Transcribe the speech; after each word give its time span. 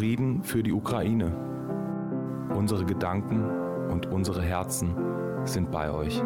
Frieden 0.00 0.42
für 0.42 0.62
die 0.62 0.72
Ukraine. 0.72 1.30
Unsere 2.56 2.86
Gedanken 2.86 3.44
und 3.90 4.06
unsere 4.06 4.40
Herzen 4.40 4.96
sind 5.44 5.70
bei 5.70 5.92
euch. 5.92 6.22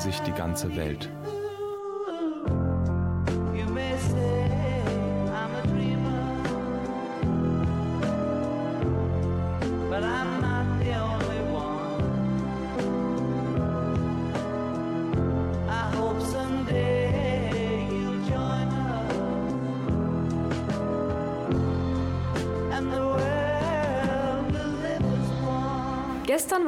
Sich 0.00 0.20
die 0.20 0.32
ganze 0.32 0.74
Welt. 0.76 1.10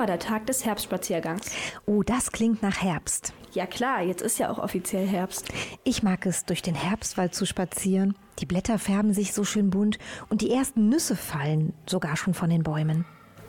War 0.01 0.07
der 0.07 0.19
Tag 0.19 0.47
des 0.47 0.65
Herbstspaziergangs. 0.65 1.51
Oh, 1.85 2.03
das 2.03 2.33
klingt 2.33 2.63
nach 2.63 2.81
Herbst. 2.81 3.35
Ja 3.53 3.67
klar, 3.67 4.01
jetzt 4.01 4.23
ist 4.23 4.39
ja 4.39 4.51
auch 4.51 4.57
offiziell 4.57 5.07
Herbst. 5.07 5.53
Ich 5.85 6.03
mag 6.03 6.25
es, 6.25 6.47
durch 6.47 6.63
den 6.63 6.75
Herbstwald 6.75 7.35
zu 7.35 7.45
spazieren. 7.45 8.17
Die 8.39 8.47
Blätter 8.47 8.79
färben 8.79 9.13
sich 9.13 9.35
so 9.35 9.45
schön 9.45 9.69
bunt 9.69 9.99
und 10.31 10.41
die 10.41 10.53
ersten 10.53 10.89
Nüsse 10.89 11.17
fallen 11.17 11.75
sogar 11.85 12.17
schon 12.17 12.33
von 12.33 12.49
den 12.49 12.63
Bäumen. 12.63 13.05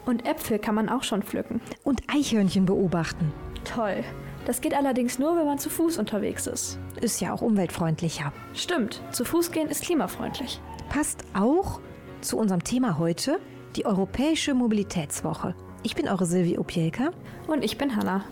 Und 0.06 0.26
Äpfel 0.28 0.60
kann 0.60 0.76
man 0.76 0.90
auch 0.90 1.04
schon 1.04 1.24
pflücken. 1.24 1.62
Und 1.86 2.02
Eichhörnchen 2.14 2.66
beobachten. 2.66 3.32
Toll. 3.64 4.04
Das 4.46 4.60
geht 4.60 4.74
allerdings 4.74 5.20
nur, 5.20 5.38
wenn 5.38 5.46
man 5.46 5.58
zu 5.58 5.70
Fuß 5.70 6.00
unterwegs 6.00 6.48
ist. 6.48 6.78
Ist 7.00 7.22
ja 7.22 7.32
auch 7.32 7.42
umweltfreundlicher. 7.42 8.34
Stimmt, 8.54 9.02
zu 9.12 9.24
Fuß 9.24 9.54
gehen 9.54 9.70
ist 9.70 9.84
klimafreundlich. 9.84 10.60
Passt 10.90 11.24
auch 11.34 11.80
zu 12.20 12.38
unserem 12.38 12.66
Thema 12.66 12.98
heute, 12.98 13.40
die 13.78 13.86
Europäische 13.86 14.54
Mobilitätswoche. 14.54 15.56
Ich 15.84 15.96
bin 15.96 16.08
eure 16.08 16.26
Silvi 16.26 16.58
Opielka. 16.60 17.10
Und 17.48 17.64
ich 17.64 17.78
bin 17.78 17.96
Hanna. 17.96 18.24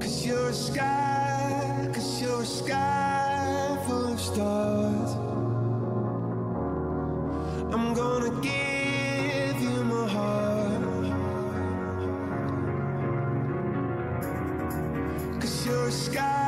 Cause 0.00 0.26
you're 0.26 0.48
a 0.48 0.52
sky, 0.52 1.88
cause 1.94 2.20
you're 2.20 2.42
a 2.42 2.44
sky 2.44 3.78
full 3.86 4.12
of 4.12 4.20
stars. 4.20 5.16
I'm 7.72 7.94
gonna 7.94 8.30
give 8.42 9.60
you 9.62 9.82
my 9.84 10.06
heart. 10.06 10.82
Cause 15.40 15.66
you're 15.66 15.88
a 15.88 15.92
sky, 15.92 16.43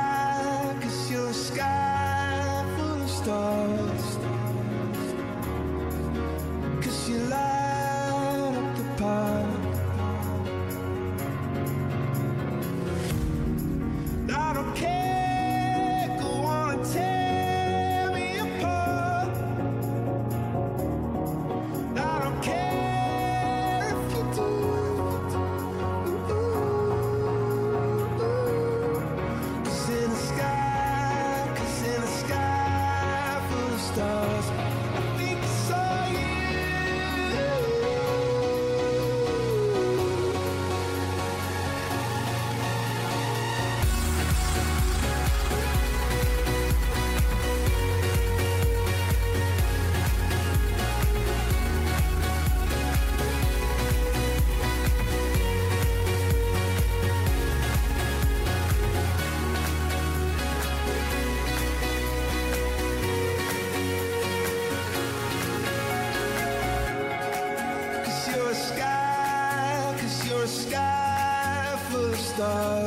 stars. 72.36 72.85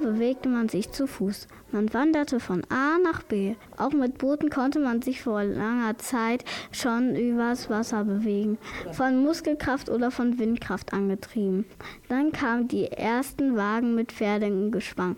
Bewegte 0.00 0.48
man 0.48 0.68
sich 0.68 0.90
zu 0.90 1.06
Fuß. 1.06 1.48
Man 1.72 1.92
wanderte 1.92 2.40
von 2.40 2.62
A 2.70 2.98
nach 2.98 3.22
B. 3.22 3.54
Auch 3.78 3.92
mit 3.92 4.18
Booten 4.18 4.50
konnte 4.50 4.80
man 4.80 5.02
sich 5.02 5.22
vor 5.22 5.44
langer 5.44 5.96
Zeit 5.98 6.44
schon 6.72 7.14
übers 7.14 7.70
Wasser 7.70 8.04
bewegen. 8.04 8.58
Von 8.92 9.22
Muskelkraft 9.22 9.88
oder 9.88 10.10
von 10.10 10.38
Windkraft 10.38 10.92
angetrieben. 10.92 11.64
Dann 12.08 12.32
kamen 12.32 12.66
die 12.66 12.90
ersten 12.90 13.56
Wagen 13.56 13.94
mit 13.94 14.10
Pferdegespann. 14.10 15.16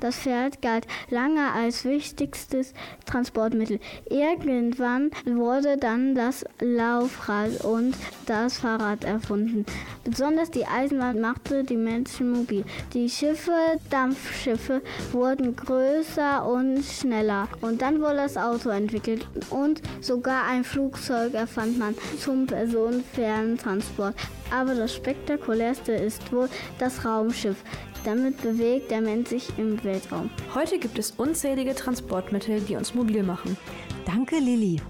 Das 0.00 0.16
Pferd 0.16 0.62
galt 0.62 0.86
lange 1.10 1.52
als 1.52 1.84
wichtigstes 1.84 2.74
Transportmittel. 3.06 3.80
Irgendwann 4.08 5.10
wurde 5.24 5.76
dann 5.76 6.14
das 6.14 6.44
Laufrad 6.60 7.64
und 7.64 7.96
das 8.26 8.58
Fahrrad 8.58 9.04
erfunden. 9.04 9.66
Besonders 10.04 10.50
die 10.50 10.66
Eisenbahn 10.66 11.20
machte 11.20 11.64
die 11.64 11.76
Menschen 11.76 12.30
mobil. 12.30 12.64
Die 12.94 13.08
Schiffe, 13.08 13.52
Dampfschiffe, 13.90 14.82
wurden 15.12 15.56
größer 15.56 16.46
und 16.46 16.84
schneller. 16.84 17.48
Und 17.60 17.82
dann 17.82 17.95
wurde 18.00 18.16
das 18.16 18.36
Auto 18.36 18.70
entwickelt 18.70 19.26
und 19.50 19.82
sogar 20.00 20.44
ein 20.46 20.64
Flugzeug 20.64 21.34
erfand 21.34 21.78
man 21.78 21.94
zum 22.18 22.46
Personenfernentransport. 22.46 24.14
Aber 24.50 24.74
das 24.74 24.94
spektakulärste 24.94 25.92
ist 25.92 26.32
wohl 26.32 26.48
das 26.78 27.04
Raumschiff. 27.04 27.56
Damit 28.04 28.40
bewegt 28.40 28.90
der 28.90 29.00
Mensch 29.00 29.30
sich 29.30 29.58
im 29.58 29.82
Weltraum. 29.82 30.30
Heute 30.54 30.78
gibt 30.78 30.98
es 30.98 31.10
unzählige 31.12 31.74
Transportmittel, 31.74 32.60
die 32.60 32.76
uns 32.76 32.94
mobil 32.94 33.22
machen. 33.24 33.56
Danke, 34.04 34.38
Lilly. 34.38 34.80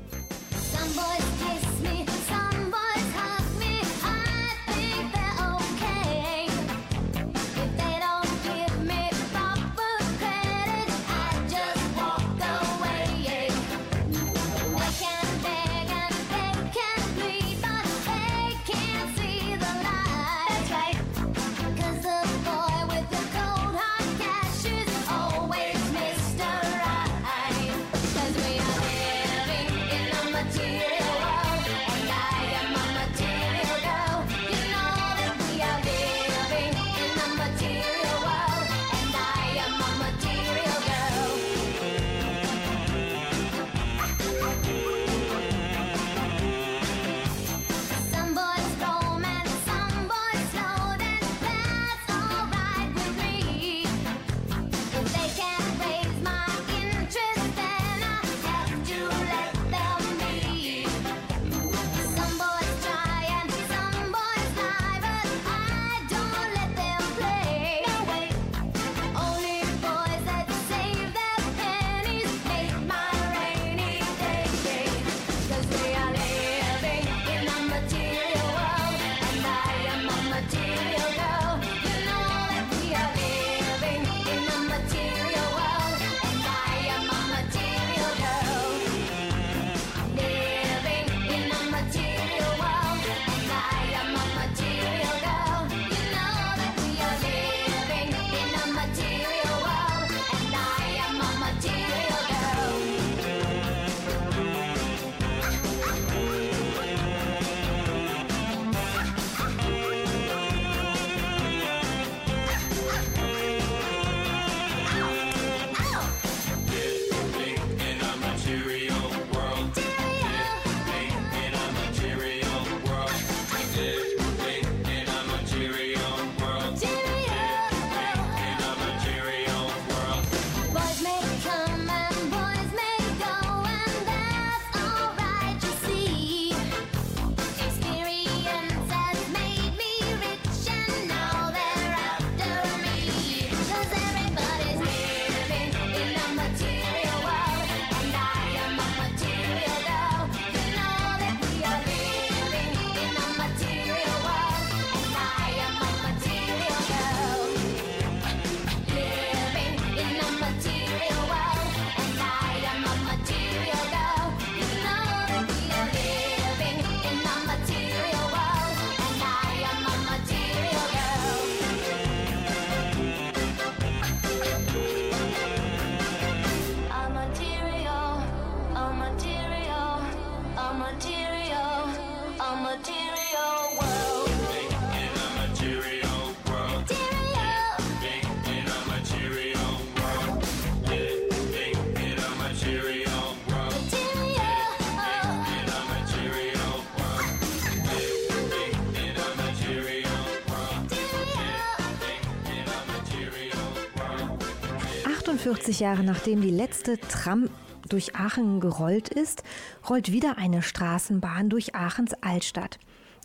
40 205.46 205.78
Jahre 205.78 206.02
nachdem 206.02 206.40
die 206.40 206.50
letzte 206.50 206.98
Tram 206.98 207.48
durch 207.88 208.16
Aachen 208.16 208.58
gerollt 208.58 209.08
ist, 209.08 209.44
rollt 209.88 210.10
wieder 210.10 210.38
eine 210.38 210.60
Straßenbahn 210.60 211.50
durch 211.50 211.72
Aachens 211.76 212.14
Altstadt. 212.20 212.80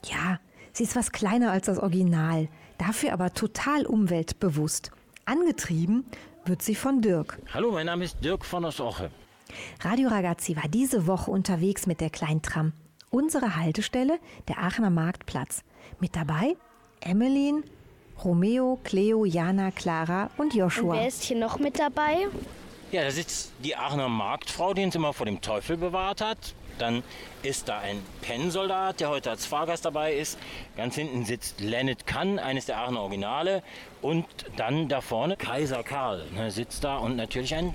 Ja, 0.06 0.40
sie 0.72 0.84
ist 0.84 0.96
was 0.96 1.12
kleiner 1.12 1.52
als 1.52 1.66
das 1.66 1.80
Original, 1.80 2.48
dafür 2.78 3.14
aber 3.14 3.34
total 3.34 3.88
umweltbewusst. 3.88 4.92
Angetrieben 5.26 6.06
wird 6.46 6.62
sie 6.62 6.76
von 6.76 7.02
Dirk. 7.02 7.40
Hallo, 7.56 7.72
mein 7.72 7.88
Name 7.88 8.06
ist 8.06 8.24
Dirk 8.24 8.46
von 8.46 8.62
der 8.62 8.72
Soche. 8.72 9.10
Radio 9.80 10.10
Ragazzi 10.10 10.56
war 10.56 10.70
diese 10.70 11.08
Woche 11.08 11.32
unterwegs 11.32 11.88
mit 11.88 12.02
der 12.02 12.12
Kleintram. 12.12 12.74
Unsere 13.10 13.56
Haltestelle, 13.56 14.20
der 14.48 14.60
Aachener 14.60 14.92
Marktplatz. 14.92 15.64
Mit 16.00 16.16
dabei 16.16 16.56
Emmeline, 17.00 17.64
Romeo, 18.24 18.80
Cleo, 18.84 19.26
Jana, 19.26 19.72
Clara 19.72 20.30
und 20.38 20.54
Joshua. 20.54 20.96
Wer 20.96 21.08
ist 21.08 21.24
hier 21.24 21.38
noch 21.38 21.60
mit 21.60 21.80
dabei? 21.80 22.28
Ja, 22.92 23.04
da 23.04 23.12
sitzt 23.12 23.54
die 23.64 23.76
Aachener 23.76 24.10
Marktfrau, 24.10 24.74
die 24.74 24.84
uns 24.84 24.96
immer 24.96 25.14
vor 25.14 25.26
dem 25.26 25.42
Teufel 25.42 25.78
bewahrt 25.78 26.22
hat. 26.22 26.56
Dann 26.78 27.04
ist 27.44 27.70
da 27.70 27.80
ein 27.80 28.02
Pennsoldat, 28.22 29.00
der 29.00 29.10
heute 29.10 29.30
als 29.30 29.46
Fahrgast 29.46 29.86
dabei 29.86 30.14
ist. 30.14 30.38
Ganz 30.76 30.96
hinten 30.96 31.26
sitzt 31.26 31.62
Lennet 31.62 32.06
Kann, 32.06 32.40
eines 32.40 32.66
der 32.66 32.78
Aachener 32.80 33.02
Originale. 33.02 33.64
Und 34.02 34.26
dann 34.58 34.88
da 34.90 35.02
vorne 35.02 35.38
Kaiser 35.38 35.84
Karl 35.84 36.26
ne, 36.32 36.52
sitzt 36.52 36.84
da 36.84 36.98
und 36.98 37.16
natürlich 37.16 37.56
ein 37.56 37.74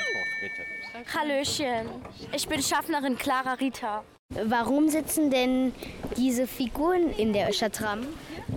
kurz, 0.00 0.28
bitte. 0.40 1.18
Hallöchen, 1.18 1.88
ich 2.32 2.48
bin 2.48 2.62
Schaffnerin 2.62 3.16
Clara 3.16 3.54
Rita. 3.54 4.02
Warum 4.44 4.88
sitzen 4.88 5.28
denn 5.32 5.72
diese 6.16 6.46
Figuren 6.46 7.10
in 7.10 7.32
der 7.32 7.50
Öschertram? 7.50 8.06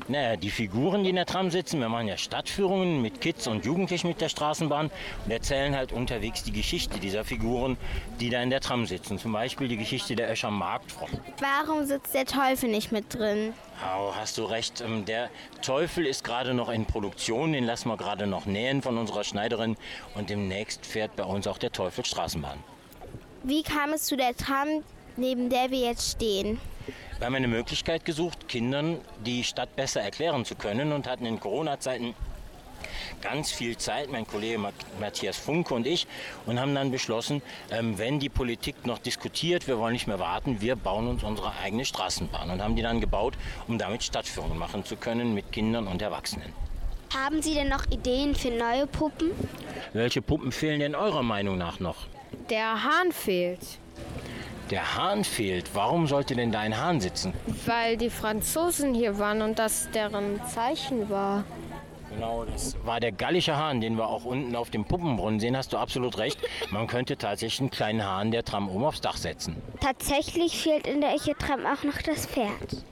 Naja, 0.08 0.36
die 0.36 0.52
Figuren, 0.52 1.04
die 1.04 1.10
in 1.10 1.16
der 1.16 1.26
Tram 1.26 1.50
sitzen, 1.50 1.80
wir 1.80 1.90
machen 1.90 2.08
ja 2.08 2.16
Stadtführungen 2.16 3.02
mit 3.02 3.22
Kids 3.22 3.48
und 3.48 3.66
Jugendlichen 3.66 4.08
mit 4.08 4.22
der 4.22 4.30
Straßenbahn 4.30 4.92
und 5.26 5.32
erzählen 5.32 5.76
halt 5.76 5.92
unterwegs 5.92 6.44
die 6.44 6.52
Geschichte 6.52 7.00
dieser 7.00 7.26
Figuren, 7.26 7.76
die 8.20 8.30
da 8.30 8.44
in 8.44 8.52
der 8.52 8.60
Tram 8.62 8.86
sitzen. 8.86 9.18
Zum 9.18 9.34
Beispiel 9.34 9.68
die 9.68 9.78
Geschichte 9.78 10.16
der 10.16 10.32
Öscher 10.32 10.52
Marktfrau. 10.52 11.08
Warum 11.40 11.84
sitzt 11.88 12.14
der 12.14 12.26
Teufel 12.26 12.70
nicht 12.70 12.92
mit 12.92 13.12
drin? 13.12 13.54
Oh, 13.98 14.12
hast 14.16 14.38
du 14.38 14.44
recht. 14.46 14.80
ähm, 14.82 15.06
Der 15.06 15.32
Teufel 15.64 16.06
ist 16.06 16.24
gerade 16.24 16.54
noch 16.54 16.70
in 16.70 16.86
Produktion. 16.86 17.52
Den 17.52 17.64
lassen 17.64 17.90
wir 17.90 17.98
gerade 17.98 18.28
noch 18.28 18.46
nähen 18.46 18.84
von 18.84 19.00
unserer 19.00 19.24
Schneiderin. 19.24 19.76
Und 20.14 20.30
demnächst 20.30 20.86
fährt 20.86 21.16
bei 21.16 21.24
uns 21.24 21.48
auch 21.48 21.58
der 21.58 21.72
Teufel 21.72 22.06
Straßenbahn. 22.06 22.60
Wie 23.42 23.64
kam 23.64 23.92
es 23.94 24.04
zu 24.04 24.16
der 24.16 24.36
Tram, 24.38 24.84
neben 25.18 25.50
der 25.50 25.72
wir 25.72 25.80
jetzt 25.80 26.12
stehen? 26.12 26.60
Wir 27.18 27.28
haben 27.28 27.36
eine 27.36 27.48
Möglichkeit 27.48 28.06
gesucht, 28.06 28.48
Kindern 28.48 29.00
die 29.26 29.44
Stadt 29.44 29.76
besser 29.76 30.02
erklären 30.02 30.46
zu 30.46 30.56
können 30.56 30.92
und 30.92 31.08
hatten 31.08 31.26
in 31.26 31.40
Corona-Zeiten 31.40 32.16
ganz 33.22 33.52
viel 33.52 33.78
Zeit, 33.78 34.12
mein 34.12 34.28
Kollege 34.28 34.58
Ma- 34.58 34.74
Matthias 35.00 35.38
Funke 35.38 35.74
und 35.74 35.88
ich, 35.88 36.06
und 36.46 36.60
haben 36.60 36.76
dann 36.76 36.92
beschlossen, 36.92 37.42
ähm, 37.72 37.98
wenn 37.98 38.20
die 38.20 38.28
Politik 38.28 38.86
noch 38.86 38.98
diskutiert, 39.00 39.68
wir 39.68 39.78
wollen 39.80 39.94
nicht 39.94 40.08
mehr 40.08 40.20
warten, 40.20 40.60
wir 40.60 40.76
bauen 40.76 41.08
uns 41.08 41.24
unsere 41.24 41.54
eigene 41.64 41.86
Straßenbahn 41.86 42.50
und 42.50 42.62
haben 42.62 42.76
die 42.76 42.82
dann 42.82 43.00
gebaut, 43.00 43.36
um 43.70 43.78
damit 43.78 44.04
Stadtführungen 44.04 44.58
machen 44.58 44.84
zu 44.84 44.98
können 44.98 45.34
mit 45.34 45.54
Kindern 45.54 45.88
und 45.88 46.02
Erwachsenen. 46.02 46.52
Haben 47.16 47.42
Sie 47.42 47.54
denn 47.54 47.70
noch 47.70 47.86
Ideen 47.92 48.36
für 48.36 48.50
neue 48.52 48.88
Puppen? 48.88 49.32
Welche 49.94 50.22
Puppen 50.22 50.52
fehlen 50.52 50.82
denn 50.82 50.96
eurer 50.96 51.24
Meinung 51.24 51.58
nach 51.58 51.80
noch? 51.80 52.08
Der 52.50 52.84
Hahn 52.84 53.12
fehlt, 53.12 53.62
Der 54.74 54.96
Hahn 54.96 55.24
fehlt. 55.24 55.76
Warum 55.76 56.08
sollte 56.08 56.36
denn 56.36 56.52
da 56.52 56.62
ein 56.62 56.76
Hahn 56.76 57.00
sitzen? 57.00 57.32
weil 57.68 57.96
die 57.96 58.10
Franzosen 58.10 58.96
hier 58.96 59.20
waren 59.20 59.44
und 59.44 59.60
das 59.60 59.88
deren 59.92 60.42
Zeichen 60.48 61.12
war. 61.12 61.44
Genau, 62.12 62.44
das 62.44 62.76
war 62.84 63.00
der 63.00 63.12
gallische 63.12 63.56
Hahn, 63.56 63.82
den 63.82 63.98
wir 63.98 64.08
auch 64.08 64.26
unten 64.26 64.56
auf 64.56 64.72
dem 64.72 64.84
Puppenbrunnen 64.84 65.40
sehen. 65.40 65.56
Hast 65.56 65.74
du 65.74 65.78
absolut 65.78 66.18
recht. 66.18 66.40
Man 66.72 66.88
könnte 66.88 67.18
tatsächlich 67.18 67.60
einen 67.60 67.70
kleinen 67.70 68.04
Hahn 68.04 68.32
der 68.32 68.44
Tram 68.44 68.68
oben 68.68 68.86
aufs 68.86 69.02
Dach 69.02 69.18
setzen. 69.18 69.62
Tatsächlich 69.80 70.58
fehlt 70.58 70.88
in 70.88 71.02
der 71.02 71.14
Öschertram 71.14 71.68
auch 71.68 71.84
noch 71.84 72.02
das 72.02 72.26
Pferd. 72.26 72.84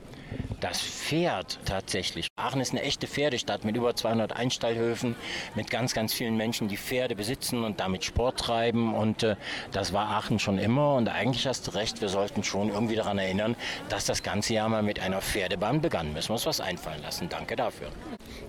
Das 0.62 0.80
Pferd 0.80 1.58
tatsächlich. 1.64 2.28
Aachen 2.36 2.60
ist 2.60 2.70
eine 2.70 2.82
echte 2.82 3.08
Pferdestadt 3.08 3.64
mit 3.64 3.76
über 3.76 3.96
200 3.96 4.36
Einstallhöfen, 4.36 5.16
mit 5.56 5.70
ganz, 5.70 5.92
ganz 5.92 6.14
vielen 6.14 6.36
Menschen, 6.36 6.68
die 6.68 6.76
Pferde 6.76 7.16
besitzen 7.16 7.64
und 7.64 7.80
damit 7.80 8.04
Sport 8.04 8.38
treiben. 8.38 8.94
Und 8.94 9.24
äh, 9.24 9.34
das 9.72 9.92
war 9.92 10.10
Aachen 10.10 10.38
schon 10.38 10.58
immer. 10.58 10.94
Und 10.94 11.08
eigentlich 11.08 11.48
hast 11.48 11.66
du 11.66 11.72
recht, 11.72 12.00
wir 12.00 12.08
sollten 12.08 12.44
schon 12.44 12.68
irgendwie 12.68 12.94
daran 12.94 13.18
erinnern, 13.18 13.56
dass 13.88 14.04
das 14.04 14.22
ganze 14.22 14.54
Jahr 14.54 14.68
mal 14.68 14.84
mit 14.84 15.00
einer 15.00 15.20
Pferdebahn 15.20 15.80
begann. 15.80 16.12
Müssen 16.12 16.28
wir 16.28 16.34
uns 16.34 16.46
was 16.46 16.60
einfallen 16.60 17.02
lassen. 17.02 17.28
Danke 17.28 17.56
dafür. 17.56 17.88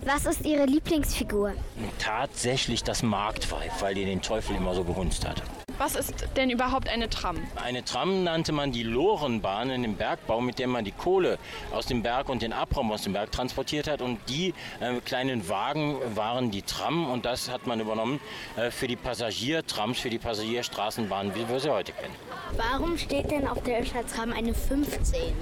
Was 0.06 0.28
ist 0.28 0.46
Ihre 0.46 0.66
Lieblingsfigur? 0.66 1.54
Tatsächlich 1.98 2.84
das 2.84 3.02
Marktweib, 3.02 3.72
weil 3.82 3.96
die 3.96 4.06
den 4.06 4.22
Teufel 4.22 4.56
immer 4.56 4.76
so 4.76 4.84
gehunzt 4.84 5.28
hat. 5.28 5.42
Was 5.84 5.98
ist 5.98 6.14
denn 6.38 6.50
überhaupt 6.50 6.88
eine 6.88 7.10
Tram? 7.10 7.36
Eine 7.62 7.84
Tram 7.84 8.24
nannte 8.24 8.54
man 8.54 8.72
die 8.72 8.84
Lorenbahn 8.84 9.70
in 9.70 9.82
dem 9.82 9.96
Bergbau, 9.98 10.40
mit 10.40 10.58
der 10.58 10.70
man 10.70 10.86
die 10.86 10.94
Kohle 10.94 11.38
aus 11.74 11.88
dem 11.88 12.02
Berg 12.02 12.30
und 12.30 12.42
den 12.42 12.54
Abraum 12.54 12.90
aus 12.94 13.02
dem 13.02 13.12
Berg 13.12 13.34
transportiert 13.34 13.90
hat. 13.90 14.02
Und 14.02 14.18
die 14.30 14.54
äh, 14.80 15.02
kleinen 15.04 15.50
Wagen 15.50 15.98
waren 16.16 16.52
die 16.52 16.62
Tram 16.62 17.12
und 17.12 17.26
das 17.26 17.52
hat 17.52 17.68
man 17.68 17.82
übernommen 17.82 18.22
äh, 18.56 18.72
für 18.72 18.88
die 18.88 18.96
Passagiertrams, 18.96 20.00
für 20.00 20.10
die 20.10 20.20
Passagierstraßenbahnen, 20.20 21.36
wie 21.36 21.50
wir 21.50 21.60
sie 21.60 21.70
heute 21.70 21.92
kennen. 21.92 22.16
Warum 22.56 22.98
steht 22.98 23.30
denn 23.30 23.46
auf 23.46 23.62
der 23.64 23.82
Öschertram 23.82 24.32
eine 24.32 24.54
15? 24.54 25.34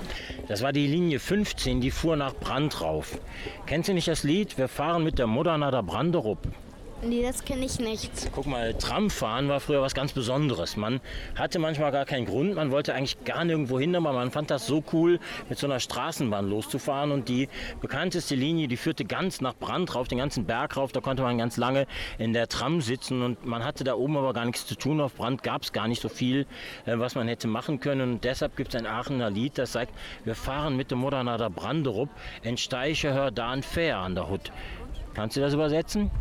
Das 0.47 0.63
war 0.63 0.73
die 0.73 0.87
Linie 0.87 1.19
15, 1.19 1.81
die 1.81 1.91
fuhr 1.91 2.15
nach 2.15 2.33
Brand 2.33 2.81
rauf. 2.81 3.19
Kennst 3.67 3.89
du 3.89 3.93
nicht 3.93 4.07
das 4.07 4.23
Lied? 4.23 4.57
Wir 4.57 4.69
fahren 4.69 5.03
mit 5.03 5.19
der 5.19 5.27
Mutter 5.27 5.55
nach 5.59 5.69
der 5.69 5.83
Branderup. 5.83 6.39
Nee, 7.03 7.23
das 7.23 7.43
kenne 7.43 7.65
ich 7.65 7.79
nicht. 7.79 8.11
Guck 8.31 8.45
mal, 8.45 8.75
Tramfahren 8.75 9.49
war 9.49 9.59
früher 9.59 9.81
was 9.81 9.95
ganz 9.95 10.13
Besonderes. 10.13 10.77
Man 10.77 11.01
hatte 11.35 11.57
manchmal 11.57 11.91
gar 11.91 12.05
keinen 12.05 12.27
Grund, 12.27 12.53
man 12.53 12.69
wollte 12.69 12.93
eigentlich 12.93 13.23
gar 13.25 13.43
nirgendwo 13.43 13.79
hin, 13.79 13.95
aber 13.95 14.13
man 14.13 14.29
fand 14.29 14.51
das 14.51 14.67
so 14.67 14.83
cool, 14.93 15.19
mit 15.49 15.57
so 15.57 15.65
einer 15.65 15.79
Straßenbahn 15.79 16.47
loszufahren. 16.47 17.11
Und 17.11 17.27
die 17.27 17.49
bekannteste 17.81 18.35
Linie, 18.35 18.67
die 18.67 18.77
führte 18.77 19.03
ganz 19.03 19.41
nach 19.41 19.55
Brand 19.55 19.95
rauf, 19.95 20.09
den 20.09 20.19
ganzen 20.19 20.45
Berg 20.45 20.77
rauf. 20.77 20.91
Da 20.91 21.01
konnte 21.01 21.23
man 21.23 21.39
ganz 21.39 21.57
lange 21.57 21.87
in 22.19 22.33
der 22.33 22.47
Tram 22.47 22.81
sitzen 22.81 23.23
und 23.23 23.47
man 23.47 23.65
hatte 23.65 23.83
da 23.83 23.95
oben 23.95 24.15
aber 24.15 24.33
gar 24.33 24.45
nichts 24.45 24.67
zu 24.67 24.75
tun. 24.75 25.01
Auf 25.01 25.15
Brand 25.15 25.41
gab 25.41 25.63
es 25.63 25.73
gar 25.73 25.87
nicht 25.87 26.03
so 26.03 26.09
viel, 26.09 26.45
äh, 26.85 26.99
was 26.99 27.15
man 27.15 27.27
hätte 27.27 27.47
machen 27.47 27.79
können. 27.79 28.13
Und 28.13 28.23
deshalb 28.25 28.55
gibt 28.55 28.75
es 28.75 28.79
ein 28.79 28.85
Aachener 28.85 29.31
Lied, 29.31 29.57
das 29.57 29.71
sagt, 29.71 29.91
wir 30.23 30.35
fahren 30.35 30.77
mit 30.77 30.91
dem 30.91 30.99
Mutter 30.99 31.23
nach 31.23 31.37
der 31.37 31.49
Branderup, 31.49 32.09
en 32.43 32.57
Steiche 32.57 33.11
hör 33.11 33.31
da 33.31 33.49
ein 33.49 33.63
Fair 33.63 33.97
an 33.97 34.13
der 34.13 34.29
Hut. 34.29 34.51
Kannst 35.15 35.35
du 35.35 35.41
das 35.41 35.55
übersetzen? 35.55 36.11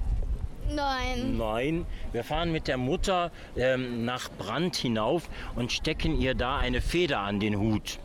Nein. 0.75 1.37
Nein, 1.37 1.87
wir 2.12 2.25
fahren 2.25 2.53
mit 2.53 2.69
der 2.69 2.77
Mutter 2.77 3.31
ähm, 3.57 4.05
nach 4.05 4.31
Brand 4.31 4.77
hinauf 4.77 5.29
und 5.57 5.73
stecken 5.73 6.21
ihr 6.21 6.35
da 6.35 6.59
eine 6.59 6.81
Feder 6.81 7.21
an 7.21 7.41
den 7.41 7.59
Hut. 7.59 7.99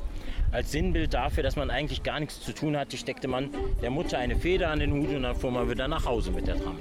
Als 0.51 0.71
Sinnbild 0.71 1.13
dafür, 1.13 1.43
dass 1.43 1.55
man 1.55 1.69
eigentlich 1.69 2.03
gar 2.03 2.19
nichts 2.19 2.41
zu 2.41 2.53
tun 2.53 2.77
hatte, 2.77 2.97
steckte 2.97 3.27
man 3.27 3.49
der 3.81 3.89
Mutter 3.89 4.17
eine 4.17 4.35
Feder 4.35 4.69
an 4.69 4.79
den 4.79 4.93
Hut 4.93 5.09
und 5.09 5.23
dann 5.23 5.35
fuhr 5.35 5.51
man 5.51 5.69
wieder 5.69 5.87
nach 5.87 6.05
Hause 6.05 6.31
mit 6.31 6.47
der 6.47 6.55
Tram. 6.55 6.77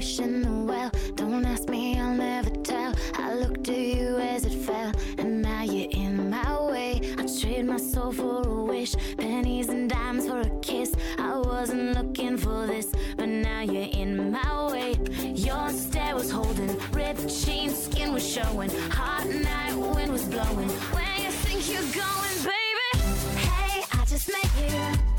I 0.00 0.02
threw 0.02 0.24
a 0.24 0.26
wish 0.26 0.26
in 0.26 0.42
the 0.42 0.72
well. 0.72 0.90
Don't 1.14 1.44
ask 1.44 1.68
me, 1.68 2.00
I'll 2.00 2.14
never 2.14 2.48
tell. 2.64 2.94
I 3.16 3.34
looked 3.34 3.64
to 3.64 3.78
you 3.78 4.16
as 4.16 4.46
it 4.46 4.54
fell, 4.54 4.92
and 5.18 5.42
now 5.42 5.62
you're 5.62 5.90
in 5.90 6.30
my 6.30 6.58
way. 6.70 7.02
I 7.18 7.26
trade 7.26 7.66
my 7.66 7.76
soul 7.76 8.10
for 8.12 8.48
a 8.48 8.64
wish, 8.64 8.94
pennies 9.18 9.68
and 9.68 9.90
dimes 9.90 10.26
for 10.26 10.40
a 10.40 10.60
kiss. 10.60 10.94
I 11.18 11.36
wasn't 11.36 11.96
looking 11.98 12.38
for 12.38 12.66
this, 12.66 12.86
but 13.18 13.28
now 13.28 13.60
you're 13.60 13.92
in 13.92 14.30
my 14.32 14.72
way. 14.72 14.94
Your 15.34 15.68
stare 15.70 16.14
was 16.14 16.30
holding, 16.30 16.74
ripped 16.92 17.28
jeans, 17.28 17.76
skin 17.84 18.14
was 18.14 18.26
showing. 18.26 18.70
Hot 18.90 19.26
night, 19.26 19.74
wind 19.74 20.12
was 20.12 20.24
blowing. 20.24 20.70
Where 20.96 21.16
you 21.18 21.30
think 21.44 21.68
you're 21.70 21.92
going, 22.02 22.36
baby? 22.48 22.90
Hey, 23.36 23.84
I 23.92 24.04
just 24.06 24.28
met 24.28 24.48
you. 24.62 25.09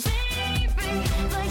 Baby, 0.00 1.41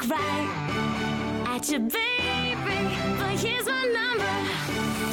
look 0.00 0.10
right 0.10 1.46
at 1.48 1.68
your 1.68 1.80
baby, 1.80 2.96
but 3.18 3.38
here's 3.38 3.66
my 3.66 3.84
number, 3.92 5.09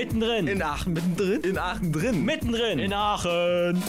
mittendrin. 0.00 0.46
In 0.46 0.62
Aachen 0.62 0.92
mittendrin? 0.94 1.40
In 1.42 1.58
Aachen 1.58 1.92
drin. 1.92 2.24
Mittendrin. 2.24 2.78
In 2.78 2.92
Aachen. 2.92 3.82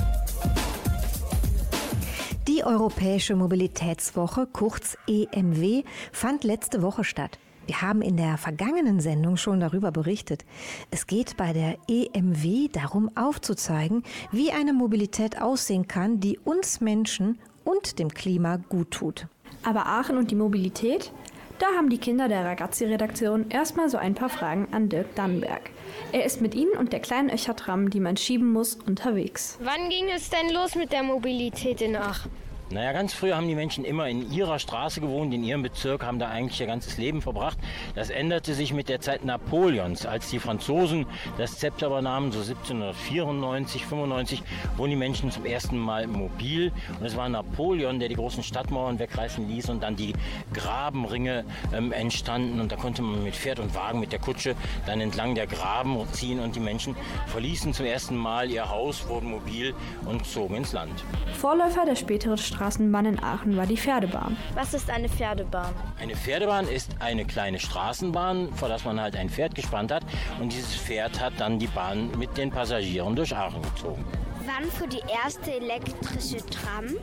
Die 2.48 2.66
Europäische 2.66 3.36
Mobilitätswoche, 3.36 4.46
kurz 4.52 4.98
EMW, 5.08 5.84
fand 6.12 6.44
letzte 6.44 6.82
Woche 6.82 7.06
statt. 7.06 7.40
Wir 7.66 7.82
haben 7.82 8.02
in 8.02 8.18
der 8.18 8.38
vergangenen 8.38 9.00
Sendung 9.00 9.38
schon 9.38 9.62
darüber 9.62 9.92
berichtet. 9.92 10.44
Es 10.90 11.08
geht 11.08 11.38
bei 11.38 11.54
der 11.54 11.78
EMW 11.88 12.68
darum 12.68 13.10
aufzuzeigen, 13.16 14.04
wie 14.32 14.52
eine 14.52 14.74
Mobilität 14.74 15.42
aussehen 15.42 15.88
kann, 15.88 16.20
die 16.20 16.38
uns 16.40 16.82
Menschen 16.82 17.40
und 17.64 18.00
dem 18.00 18.10
Klima 18.10 18.58
gut 18.58 18.92
tut. 18.92 19.28
Aber 19.64 19.86
Aachen 19.86 20.18
und 20.18 20.32
die 20.32 20.36
Mobilität? 20.36 21.14
Da 21.62 21.68
haben 21.78 21.92
die 21.92 22.00
Kinder 22.00 22.28
der 22.28 22.44
Ragazzi-Redaktion 22.44 23.52
erstmal 23.52 23.88
so 23.88 24.00
ein 24.00 24.16
paar 24.16 24.30
Fragen 24.30 24.68
an 24.72 24.90
Dirk 24.90 25.14
Dannenberg. 25.14 25.70
Er 26.12 26.26
ist 26.26 26.42
mit 26.42 26.56
ihnen 26.56 26.72
und 26.72 26.92
der 26.92 27.02
kleinen 27.02 27.30
Öchertram, 27.30 27.92
die 27.92 28.00
man 28.00 28.18
schieben 28.18 28.52
muss, 28.52 28.80
unterwegs. 28.88 29.60
Wann 29.62 29.88
ging 29.90 30.10
es 30.10 30.32
denn 30.32 30.50
los 30.52 30.74
mit 30.74 30.92
der 30.92 31.04
Mobilität 31.04 31.82
in 31.82 31.96
Aachen? 31.96 32.32
Naja, 32.72 32.94
ganz 32.94 33.14
früher 33.14 33.36
haben 33.36 33.50
die 33.50 33.56
Menschen 33.56 33.84
immer 33.84 34.08
in 34.08 34.32
ihrer 34.32 34.58
Straße 34.58 35.02
gewohnt, 35.02 35.34
in 35.34 35.44
ihrem 35.44 35.62
Bezirk, 35.62 36.06
haben 36.06 36.20
da 36.20 36.30
eigentlich 36.30 36.62
ihr 36.62 36.68
ganzes 36.68 36.98
Leben 36.98 37.22
verbracht. 37.22 37.58
Das 37.96 38.10
änderte 38.10 38.54
sich 38.54 38.74
mit 38.74 38.88
der 38.88 39.02
Zeit 39.02 39.26
Napoleons, 39.26 40.06
als 40.06 40.30
die 40.30 40.40
Franzosen 40.40 41.06
das 41.38 41.58
Zepter 41.58 41.88
übernahmen, 41.88 42.32
so 42.32 42.40
1794, 42.40 43.86
95, 43.86 44.44
wurden 44.78 44.92
die 44.92 44.96
Menschen 44.96 45.32
zum 45.32 45.46
ersten 45.46 45.78
Mal 45.78 46.08
mobil. 46.08 46.72
Und 46.98 47.06
es 47.06 47.18
war 47.18 47.28
Napoleon, 47.28 48.00
der 48.00 48.08
die 48.08 48.16
großen 48.16 48.42
Stadtmauern 48.42 49.00
wegreißen 49.00 49.48
ließ 49.50 49.70
und 49.70 49.84
dann 49.84 49.98
die 49.98 50.14
Grabenringe 50.54 51.44
ähm, 51.74 51.92
entstanden. 51.92 52.62
Und 52.62 52.72
da 52.72 52.78
konnte 52.78 53.02
man 53.02 53.24
mit 53.24 53.36
Pferd 53.36 53.60
und 53.60 53.76
Wagen, 53.76 54.00
mit 54.00 54.14
der 54.14 54.20
Kutsche 54.20 54.56
dann 54.86 55.02
entlang 55.02 55.36
der 55.36 55.48
Graben 55.48 55.98
ziehen 56.14 56.40
und 56.40 56.56
die 56.56 56.62
Menschen 56.62 56.96
verließen 57.28 57.74
zum 57.74 57.86
ersten 57.86 58.16
Mal 58.16 58.50
ihr 58.50 58.70
Haus, 58.70 59.08
wurden 59.10 59.30
mobil 59.30 59.74
und 60.06 60.26
zogen 60.26 60.56
ins 60.56 60.72
Land. 60.72 61.04
Vorläufer 61.34 61.86
der 61.86 61.96
späteren 61.96 62.38
Straßenbahn 62.62 63.08
in 63.08 63.24
Aachen 63.24 63.58
war 63.58 63.66
die 63.66 63.76
Pferdebahn. 63.76 64.38
Was 64.54 64.76
ist 64.76 64.92
eine 64.92 65.10
Pferdebahn? 65.10 65.74
Eine 66.00 66.16
Pferdebahn 66.16 66.68
ist 66.68 66.96
eine 67.00 67.26
kleine 67.26 67.58
Straßenbahn, 67.58 68.54
vor 68.54 68.70
das 68.70 68.86
man 68.86 69.02
halt 69.02 69.16
ein 69.16 69.32
Pferd 69.32 69.56
gespannt 69.56 69.92
hat. 69.92 70.04
Und 70.40 70.54
dieses 70.54 70.76
Pferd 70.76 71.20
hat 71.20 71.34
dann 71.40 71.58
die 71.58 71.66
Bahn 71.66 72.12
mit 72.20 72.38
den 72.38 72.52
Passagieren 72.52 73.16
durch 73.16 73.36
Aachen 73.36 73.64
gezogen. 73.64 74.06
Wann 74.46 74.72
für 74.72 74.88
die 74.88 75.02
erste 75.24 75.52
elektrische 75.52 76.38
Tram? 76.50 76.98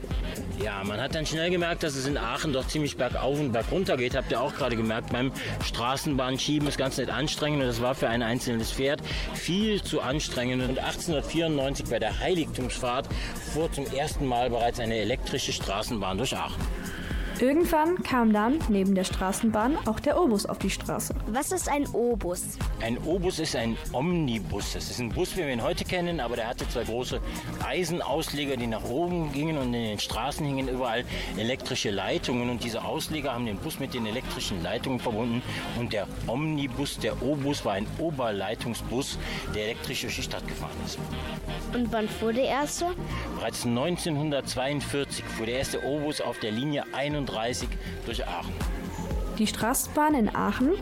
Ja, 0.62 0.82
man 0.82 1.00
hat 1.00 1.14
dann 1.14 1.24
schnell 1.24 1.50
gemerkt, 1.50 1.84
dass 1.84 1.94
es 1.94 2.06
in 2.06 2.18
Aachen 2.18 2.52
doch 2.52 2.66
ziemlich 2.66 2.96
bergauf 2.96 3.38
und 3.38 3.52
bergunter 3.52 3.96
geht. 3.96 4.16
Habt 4.16 4.32
ihr 4.32 4.40
auch 4.40 4.54
gerade 4.54 4.76
gemerkt, 4.76 5.12
beim 5.12 5.30
Straßenbahnschieben 5.64 6.66
ist 6.66 6.78
ganz 6.78 6.98
nicht 6.98 7.10
anstrengend. 7.10 7.62
Und 7.62 7.68
das 7.68 7.80
war 7.80 7.94
für 7.94 8.08
ein 8.08 8.22
einzelnes 8.22 8.72
Pferd 8.72 9.00
viel 9.34 9.80
zu 9.82 10.00
anstrengend. 10.00 10.62
Und 10.62 10.78
1894 10.80 11.86
bei 11.86 12.00
der 12.00 12.18
Heiligtumsfahrt 12.18 13.08
fuhr 13.52 13.70
zum 13.70 13.86
ersten 13.86 14.26
Mal 14.26 14.50
bereits 14.50 14.80
eine 14.80 14.96
elektrische 14.96 15.52
Straßenbahn 15.52 16.18
durch 16.18 16.36
Aachen. 16.36 16.60
Irgendwann 17.40 18.02
kam 18.02 18.32
dann 18.32 18.58
neben 18.68 18.96
der 18.96 19.04
Straßenbahn 19.04 19.76
auch 19.86 20.00
der 20.00 20.20
Obus 20.20 20.44
auf 20.44 20.58
die 20.58 20.70
Straße. 20.70 21.14
Was 21.28 21.52
ist 21.52 21.68
ein 21.68 21.86
Obus? 21.92 22.58
Ein 22.82 22.98
Obus 23.04 23.38
ist 23.38 23.54
ein 23.54 23.76
Omnibus. 23.92 24.72
Das 24.72 24.90
ist 24.90 24.98
ein 24.98 25.10
Bus, 25.10 25.36
wie 25.36 25.42
wir 25.42 25.52
ihn 25.52 25.62
heute 25.62 25.84
kennen, 25.84 26.18
aber 26.18 26.34
der 26.34 26.48
hatte 26.48 26.68
zwei 26.68 26.82
große 26.82 27.20
Eisenausleger, 27.64 28.56
die 28.56 28.66
nach 28.66 28.82
oben 28.82 29.32
gingen 29.32 29.56
und 29.56 29.72
in 29.72 29.84
den 29.84 29.98
Straßen 30.00 30.44
hingen 30.44 30.66
überall 30.66 31.04
elektrische 31.36 31.92
Leitungen. 31.92 32.50
Und 32.50 32.64
diese 32.64 32.84
Ausleger 32.84 33.34
haben 33.34 33.46
den 33.46 33.58
Bus 33.58 33.78
mit 33.78 33.94
den 33.94 34.06
elektrischen 34.06 34.60
Leitungen 34.64 34.98
verbunden. 34.98 35.40
Und 35.78 35.92
der 35.92 36.08
Omnibus, 36.26 36.98
der 36.98 37.22
Obus, 37.22 37.64
war 37.64 37.74
ein 37.74 37.86
Oberleitungsbus, 37.98 39.16
der 39.54 39.66
elektrisch 39.66 40.00
durch 40.00 40.16
die 40.16 40.22
Stadt 40.22 40.46
gefahren 40.48 40.76
ist. 40.84 40.98
Und 41.72 41.92
wann 41.92 42.08
fuhr 42.08 42.32
der 42.32 42.46
erste? 42.46 42.86
Bereits 43.36 43.64
1942 43.64 45.24
fuhr 45.24 45.46
der 45.46 45.58
erste 45.58 45.84
Obus 45.84 46.20
auf 46.20 46.40
der 46.40 46.50
Linie 46.50 46.84
31 46.92 47.27
durch 48.06 48.26
Aachen. 48.26 48.52
Die 49.38 49.46
Straßenbahn 49.46 50.14
in 50.14 50.34
Aachen? 50.34 50.72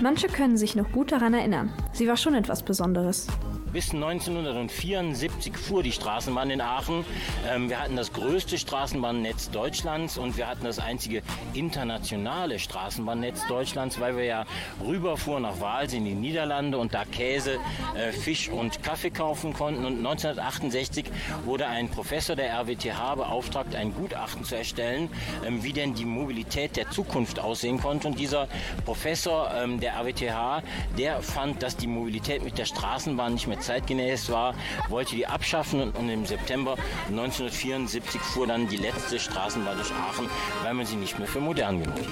Manche 0.00 0.28
können 0.28 0.56
sich 0.56 0.76
noch 0.76 0.92
gut 0.92 1.10
daran 1.10 1.34
erinnern. 1.34 1.72
Sie 1.92 2.06
war 2.06 2.16
schon 2.16 2.34
etwas 2.34 2.62
Besonderes. 2.62 3.26
Bis 3.72 3.92
1974 3.92 5.56
fuhr 5.56 5.82
die 5.82 5.92
Straßenbahn 5.92 6.50
in 6.50 6.60
Aachen. 6.60 7.04
Ähm, 7.48 7.68
wir 7.68 7.80
hatten 7.80 7.96
das 7.96 8.12
größte 8.12 8.58
Straßenbahnnetz 8.58 9.50
Deutschlands 9.50 10.18
und 10.18 10.36
wir 10.36 10.46
hatten 10.46 10.64
das 10.64 10.78
einzige 10.78 11.22
internationale 11.52 12.58
Straßenbahnnetz 12.58 13.46
Deutschlands, 13.48 13.98
weil 14.00 14.16
wir 14.16 14.24
ja 14.24 14.44
rüberfuhren 14.86 15.42
nach 15.42 15.60
Wals 15.60 15.92
in 15.92 16.04
die 16.04 16.14
Niederlande 16.14 16.78
und 16.78 16.94
da 16.94 17.04
Käse, 17.04 17.58
äh, 17.96 18.12
Fisch 18.12 18.48
und 18.48 18.82
Kaffee 18.82 19.10
kaufen 19.10 19.52
konnten. 19.52 19.84
Und 19.84 19.98
1968 19.98 21.06
wurde 21.44 21.66
ein 21.66 21.88
Professor 21.88 22.36
der 22.36 22.52
RWTH 22.52 23.16
beauftragt, 23.16 23.74
ein 23.74 23.92
Gutachten 23.92 24.44
zu 24.44 24.56
erstellen, 24.56 25.10
ähm, 25.44 25.64
wie 25.64 25.72
denn 25.72 25.94
die 25.94 26.04
Mobilität 26.04 26.76
der 26.76 26.90
Zukunft 26.90 27.40
aussehen 27.40 27.80
konnte. 27.80 28.08
Und 28.08 28.18
dieser 28.18 28.48
Professor 28.84 29.50
ähm, 29.54 29.80
der 29.80 29.94
RWTH, 29.94 30.62
der 30.96 31.20
fand, 31.20 31.62
dass 31.62 31.76
die 31.76 31.88
Mobilität 31.88 32.44
mit 32.44 32.58
der 32.58 32.64
Straßenbahn 32.64 33.34
nicht 33.34 33.48
mehr 33.48 33.55
zeitgemäß 33.60 34.30
war, 34.30 34.54
wollte 34.88 35.16
die 35.16 35.26
abschaffen 35.26 35.90
und, 35.92 36.08
im 36.08 36.26
September 36.26 36.76
1974 37.08 38.20
fuhr 38.20 38.46
dann 38.46 38.68
die 38.68 38.76
letzte 38.76 39.18
Straßenbahn 39.18 39.76
durch 39.76 39.92
Aachen, 39.92 40.28
weil 40.62 40.74
man 40.74 40.86
sie 40.86 40.96
nicht 40.96 41.18
mehr 41.18 41.28
für 41.28 41.40
modern 41.40 41.82
genug 41.82 41.96
hielt. 41.96 42.08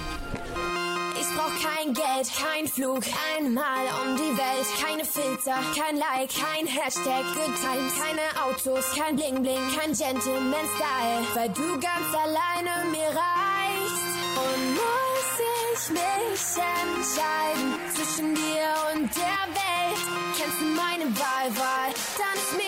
Ich 1.20 1.30
brauch 1.36 1.52
kein 1.62 1.94
Geld, 1.94 2.28
kein 2.36 2.68
Flug, 2.68 3.02
einmal 3.36 3.86
um 4.02 4.16
die 4.16 4.36
Welt, 4.36 4.66
keine 4.84 5.04
Filter, 5.04 5.56
kein 5.74 5.96
Like, 5.96 6.30
kein 6.30 6.66
Hashtag, 6.66 7.24
Good 7.34 7.54
Times, 7.62 7.92
keine 7.98 8.44
Autos, 8.44 8.84
kein 8.94 9.16
Bling 9.16 9.42
Bling, 9.42 9.70
kein 9.78 9.92
Gentleman 9.92 10.66
Style, 10.76 11.26
weil 11.34 11.48
du 11.50 11.80
ganz 11.80 12.14
alleine 12.14 12.90
mir 12.90 13.08
reichst. 13.08 14.14
Und 14.36 14.74
muss 14.74 15.38
ich 15.72 15.90
mich 15.90 16.64
entscheiden 16.74 17.74
zwischen 17.94 18.34
dir 18.34 18.74
und 18.92 19.14
der 19.16 19.54
Welt, 19.54 19.73
kennst 20.44 20.60
du 20.60 20.66
meine 20.66 21.04
Wahl, 21.16 21.56
Wahl, 21.56 21.92
dann 22.18 22.36
ist 22.36 22.63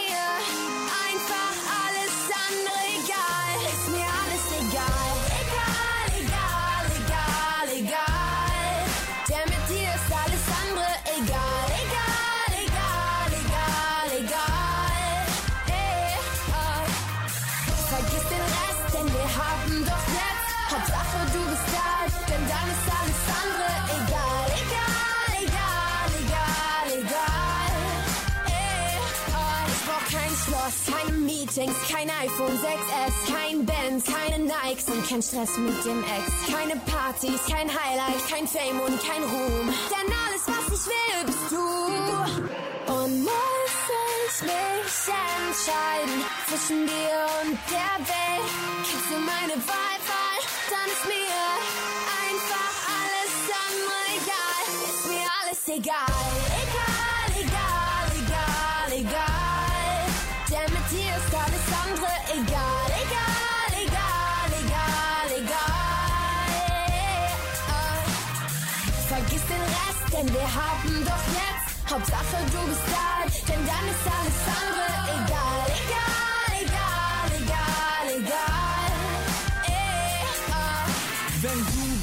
Meetings, 31.57 31.77
kein 31.91 32.11
iPhone 32.11 32.53
6S, 32.59 33.33
kein 33.33 33.65
Benz, 33.65 34.05
keine 34.05 34.45
Nikes 34.45 34.89
und 34.89 35.09
kein 35.09 35.23
Stress 35.23 35.57
mit 35.57 35.85
dem 35.87 36.05
Ex. 36.05 36.53
Keine 36.53 36.77
Partys, 36.81 37.41
kein 37.49 37.69
Highlight, 37.69 38.29
kein 38.29 38.47
Fame 38.47 38.81
und 38.81 39.01
kein 39.01 39.23
Ruhm. 39.23 39.73
Denn 39.89 40.13
alles, 40.27 40.45
was 40.47 40.67
ich 40.79 40.87
will, 40.87 41.25
bist 41.25 41.51
du. 41.51 42.93
Und 42.93 43.23
muss 43.23 43.77
ich 44.29 44.43
mich 44.43 45.09
entscheiden 45.17 46.25
zwischen 46.49 46.87
dir 46.87 47.25
und 47.41 47.59
der 47.71 47.97
Welt, 48.05 48.53
kriegst 48.85 49.11
du 49.11 49.19
meine 49.19 49.57
Wahl, 49.67 49.99
Wahl, 50.11 50.41
dann 50.69 50.89
ist 50.93 51.07
mir 51.07 51.41
einfach 52.29 52.73
alles 53.01 53.33
andere 53.65 53.99
egal. 54.13 54.65
Ist 54.91 55.07
mir 55.07 55.29
alles. 55.41 55.57
Egal, 55.69 56.46
andere 61.97 62.13
egal. 62.33 62.87
Egal, 63.03 63.71
egal, 63.85 64.51
egal, 64.61 65.29
egal. 65.41 65.71
Vergiss 69.09 69.45
den 69.47 69.63
Rest, 69.63 70.05
denn 70.13 70.29
wir 70.35 70.49
haben 70.55 71.05
doch 71.05 71.27
jetzt 71.33 71.91
Hauptsache 71.91 72.39
du 72.53 72.69
bist 72.69 72.87
da, 72.91 73.25
denn 73.49 73.67
dann 73.67 73.87
ist 73.93 74.07
alles 74.17 74.39
andere. 74.59 74.97
Egal, 75.25 75.67
egal, 75.67 76.26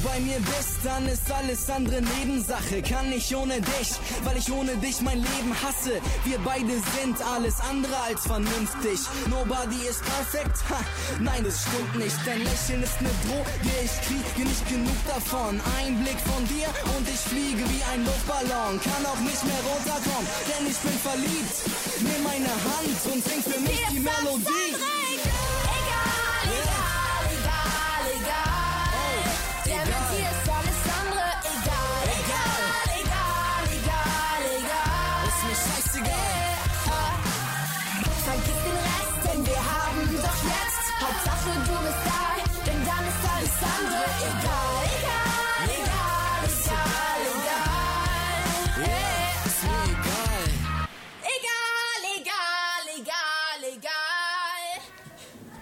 bei 0.04 0.20
mir 0.20 0.38
bist, 0.38 0.84
dann 0.84 1.06
ist 1.08 1.30
alles 1.32 1.68
andere 1.70 2.02
Nebensache. 2.02 2.82
Kann 2.82 3.10
ich 3.12 3.34
ohne 3.34 3.60
dich, 3.60 3.90
weil 4.24 4.36
ich 4.36 4.52
ohne 4.52 4.76
dich 4.76 5.00
mein 5.00 5.18
Leben 5.18 5.52
hasse. 5.62 6.00
Wir 6.24 6.38
beide 6.44 6.74
sind 6.94 7.16
alles 7.34 7.56
andere 7.70 7.96
als 8.06 8.22
vernünftig. 8.26 9.00
Nobody 9.28 9.80
is 9.88 9.98
perfect, 9.98 10.56
ha, 10.68 10.80
nein, 11.20 11.42
das 11.44 11.62
stimmt 11.62 11.96
nicht. 11.96 12.16
Dein 12.26 12.42
Lächeln 12.44 12.82
ist 12.82 13.00
ne 13.00 13.10
Droge, 13.24 13.74
ich 13.82 13.96
kriege 14.06 14.48
nicht 14.48 14.68
genug 14.68 15.00
davon. 15.08 15.60
Ein 15.80 15.96
Blick 16.02 16.20
von 16.20 16.42
dir 16.52 16.68
und 16.96 17.08
ich 17.08 17.22
fliege 17.32 17.64
wie 17.72 17.82
ein 17.92 18.04
Luftballon. 18.04 18.80
Kann 18.84 19.02
auch 19.06 19.20
nicht 19.20 19.42
mehr 19.44 19.62
runterkommen, 19.72 20.28
denn 20.48 20.64
ich 20.68 20.78
bin 20.84 20.96
verliebt. 21.00 21.56
Nimm 22.00 22.22
meine 22.22 22.54
Hand 22.68 22.98
und 23.12 23.20
sing 23.24 23.42
für 23.42 23.60
mich 23.60 23.80
die 23.90 24.00
Melodie. 24.00 25.03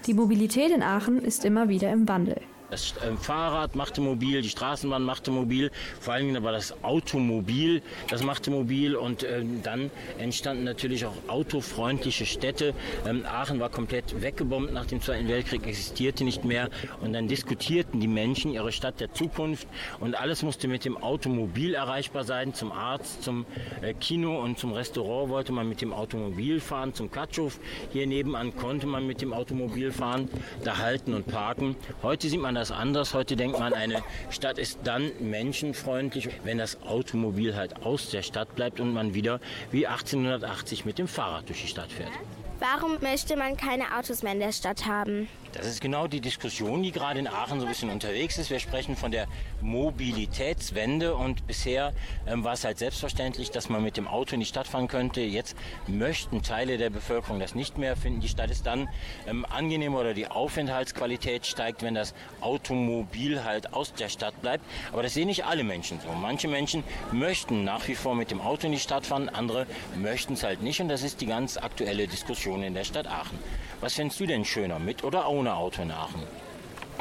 Die 0.05 0.13
Mobilität 0.13 0.69
in 0.71 0.83
Aachen 0.83 1.19
ist 1.23 1.45
immer 1.45 1.69
wieder 1.69 1.91
im 1.91 2.07
Wandel. 2.07 2.41
Das 2.69 2.95
äh, 2.97 3.15
Fahrrad 3.17 3.75
machte 3.75 4.01
mobil, 4.01 4.41
die 4.41 4.49
Straßenbahn 4.49 5.03
machte 5.03 5.31
mobil, 5.31 5.71
vor 5.99 6.13
allen 6.13 6.25
Dingen 6.25 6.37
aber 6.37 6.51
das 6.51 6.73
Automobil, 6.83 7.81
das 8.09 8.23
machte 8.23 8.49
mobil 8.49 8.95
und 8.95 9.23
ähm, 9.23 9.61
dann 9.61 9.91
entstanden 10.17 10.63
natürlich 10.63 11.05
auch 11.05 11.13
autofreundliche 11.27 12.25
Städte. 12.25 12.73
Ähm, 13.05 13.25
Aachen 13.25 13.59
war 13.59 13.69
komplett 13.69 14.21
weggebombt 14.21 14.73
nach 14.73 14.85
dem 14.85 15.01
Zweiten 15.01 15.27
Weltkrieg, 15.27 15.67
existierte 15.67 16.23
nicht 16.23 16.45
mehr 16.45 16.69
und 17.01 17.13
dann 17.13 17.27
diskutierten 17.27 17.99
die 17.99 18.07
Menschen 18.07 18.51
ihre 18.53 18.71
Stadt 18.71 18.99
der 18.99 19.13
Zukunft 19.13 19.67
und 19.99 20.15
alles 20.19 20.41
musste 20.41 20.67
mit 20.67 20.83
dem 20.85 20.97
Automobil 20.97 21.75
erreichbar 21.75 22.23
sein, 22.23 22.53
zum 22.53 22.71
Arzt, 22.71 23.23
zum 23.23 23.45
äh, 23.81 23.93
Kino 23.93 24.41
und 24.41 24.57
zum 24.57 24.73
Restaurant 24.73 25.29
wollte 25.29 25.51
man 25.51 25.69
mit 25.69 25.81
dem 25.81 25.93
Automobil 25.93 26.59
fahren, 26.59 26.93
zum 26.93 27.11
Katschow 27.11 27.59
hier 27.91 28.07
nebenan 28.07 28.55
konnte 28.55 28.87
man 28.87 29.05
mit 29.05 29.21
dem 29.21 29.33
Automobil 29.33 29.91
fahren, 29.91 30.29
da 30.63 30.77
halten 30.77 31.13
und 31.13 31.27
parken. 31.27 31.75
Heute 32.01 32.29
sieht 32.29 32.41
man 32.41 32.55
das 32.55 32.62
anders. 32.71 33.13
Heute 33.13 33.35
denkt 33.35 33.59
man, 33.59 33.73
eine 33.73 34.03
Stadt 34.29 34.57
ist 34.57 34.79
dann 34.83 35.11
menschenfreundlich, 35.19 36.29
wenn 36.43 36.57
das 36.57 36.81
Automobil 36.83 37.55
halt 37.55 37.85
aus 37.85 38.09
der 38.09 38.21
Stadt 38.21 38.55
bleibt 38.55 38.79
und 38.79 38.93
man 38.93 39.13
wieder 39.13 39.39
wie 39.71 39.87
1880 39.87 40.85
mit 40.85 40.97
dem 40.97 41.07
Fahrrad 41.07 41.47
durch 41.49 41.61
die 41.61 41.67
Stadt 41.67 41.91
fährt. 41.91 42.11
Warum 42.59 42.97
möchte 43.01 43.35
man 43.35 43.57
keine 43.57 43.97
Autos 43.97 44.23
mehr 44.23 44.33
in 44.33 44.39
der 44.39 44.53
Stadt 44.53 44.85
haben? 44.85 45.27
Das 45.53 45.67
ist 45.67 45.81
genau 45.81 46.07
die 46.07 46.19
Diskussion, 46.19 46.81
die 46.81 46.91
gerade 46.91 47.19
in 47.19 47.27
Aachen 47.27 47.59
so 47.59 47.67
ein 47.67 47.69
bisschen 47.69 47.91
unterwegs 47.91 48.39
ist. 48.39 48.49
Wir 48.49 48.59
sprechen 48.59 48.95
von 48.95 49.11
der 49.11 49.27
Mobilitätswende 49.61 51.13
und 51.15 51.45
bisher 51.45 51.93
ähm, 52.25 52.43
war 52.43 52.53
es 52.53 52.65
halt 52.65 52.79
selbstverständlich, 52.79 53.51
dass 53.51 53.69
man 53.69 53.83
mit 53.83 53.95
dem 53.95 54.07
Auto 54.07 54.33
in 54.33 54.39
die 54.39 54.47
Stadt 54.47 54.67
fahren 54.67 54.87
könnte. 54.87 55.21
Jetzt 55.21 55.55
möchten 55.85 56.41
Teile 56.41 56.79
der 56.79 56.89
Bevölkerung 56.89 57.39
das 57.39 57.53
nicht 57.53 57.77
mehr, 57.77 57.95
finden 57.95 58.19
die 58.19 58.29
Stadt 58.29 58.49
ist 58.49 58.65
dann 58.65 58.89
ähm, 59.27 59.45
angenehmer 59.45 59.99
oder 59.99 60.15
die 60.15 60.27
Aufenthaltsqualität 60.27 61.45
steigt, 61.45 61.83
wenn 61.83 61.93
das 61.93 62.15
Automobil 62.41 63.43
halt 63.43 63.73
aus 63.73 63.93
der 63.93 64.09
Stadt 64.09 64.41
bleibt. 64.41 64.65
Aber 64.91 65.03
das 65.03 65.13
sehen 65.13 65.27
nicht 65.27 65.45
alle 65.45 65.63
Menschen 65.63 65.99
so. 66.01 66.11
Manche 66.13 66.47
Menschen 66.47 66.83
möchten 67.11 67.63
nach 67.63 67.87
wie 67.87 67.95
vor 67.95 68.15
mit 68.15 68.31
dem 68.31 68.41
Auto 68.41 68.65
in 68.65 68.71
die 68.73 68.79
Stadt 68.79 69.05
fahren, 69.05 69.29
andere 69.29 69.67
möchten 69.95 70.33
es 70.33 70.41
halt 70.41 70.63
nicht 70.63 70.81
und 70.81 70.89
das 70.89 71.03
ist 71.03 71.21
die 71.21 71.27
ganz 71.27 71.57
aktuelle 71.57 72.07
Diskussion 72.07 72.63
in 72.63 72.73
der 72.73 72.85
Stadt 72.85 73.05
Aachen. 73.05 73.37
Was 73.83 73.95
findest 73.95 74.17
du 74.21 74.25
denn 74.25 74.45
schöner, 74.45 74.79
mit 74.79 75.03
oder 75.03 75.27
ohne 75.27 75.53
Auto 75.55 75.81
in 75.81 75.91
Aachen? 75.91 76.23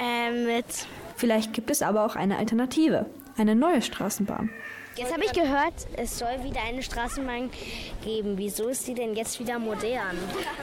Ähm, 0.00 0.46
mit. 0.46 0.66
Vielleicht 1.16 1.52
gibt 1.52 1.70
es 1.70 1.80
aber 1.80 2.04
auch 2.04 2.16
eine 2.16 2.38
Alternative, 2.38 3.06
eine 3.36 3.54
neue 3.54 3.82
Straßenbahn. 3.82 4.50
Jetzt 4.94 5.10
habe 5.10 5.24
ich 5.24 5.32
gehört, 5.32 5.72
es 5.96 6.18
soll 6.18 6.44
wieder 6.44 6.62
eine 6.62 6.82
Straßenbahn 6.82 7.50
geben. 8.04 8.36
Wieso 8.36 8.68
ist 8.68 8.86
die 8.86 8.92
denn 8.92 9.16
jetzt 9.16 9.40
wieder 9.40 9.58
modern? 9.58 10.18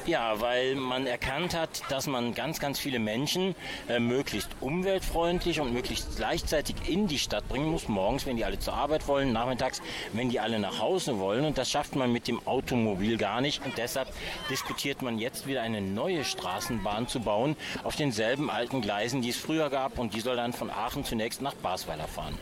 Ja, 0.05 0.39
weil 0.39 0.75
man 0.75 1.07
erkannt 1.07 1.55
hat, 1.55 1.81
dass 1.89 2.05
man 2.05 2.35
ganz, 2.35 2.59
ganz 2.59 2.77
viele 2.77 2.99
Menschen 2.99 3.55
äh, 3.87 3.99
möglichst 3.99 4.49
umweltfreundlich 4.61 5.59
und 5.59 5.73
möglichst 5.73 6.17
gleichzeitig 6.17 6.75
in 6.87 7.07
die 7.07 7.17
Stadt 7.17 7.47
bringen 7.49 7.71
muss. 7.71 7.87
Morgens, 7.87 8.27
wenn 8.27 8.37
die 8.37 8.45
alle 8.45 8.59
zur 8.59 8.75
Arbeit 8.75 9.07
wollen, 9.07 9.33
nachmittags, 9.33 9.81
wenn 10.13 10.29
die 10.29 10.39
alle 10.39 10.59
nach 10.59 10.79
Hause 10.79 11.17
wollen. 11.17 11.43
Und 11.45 11.57
das 11.57 11.71
schafft 11.71 11.95
man 11.95 12.11
mit 12.11 12.27
dem 12.27 12.45
Automobil 12.47 13.17
gar 13.17 13.41
nicht. 13.41 13.65
Und 13.65 13.79
deshalb 13.79 14.09
diskutiert 14.49 15.01
man 15.01 15.17
jetzt 15.17 15.47
wieder 15.47 15.63
eine 15.63 15.81
neue 15.81 16.23
Straßenbahn 16.23 17.07
zu 17.07 17.19
bauen 17.21 17.55
auf 17.83 17.95
denselben 17.95 18.51
alten 18.51 18.81
Gleisen, 18.81 19.23
die 19.23 19.29
es 19.29 19.37
früher 19.37 19.71
gab. 19.71 19.97
Und 19.97 20.13
die 20.13 20.19
soll 20.21 20.35
dann 20.35 20.53
von 20.53 20.69
Aachen 20.69 21.03
zunächst 21.03 21.41
nach 21.41 21.55
Basweiler 21.55 22.07
fahren. 22.07 22.37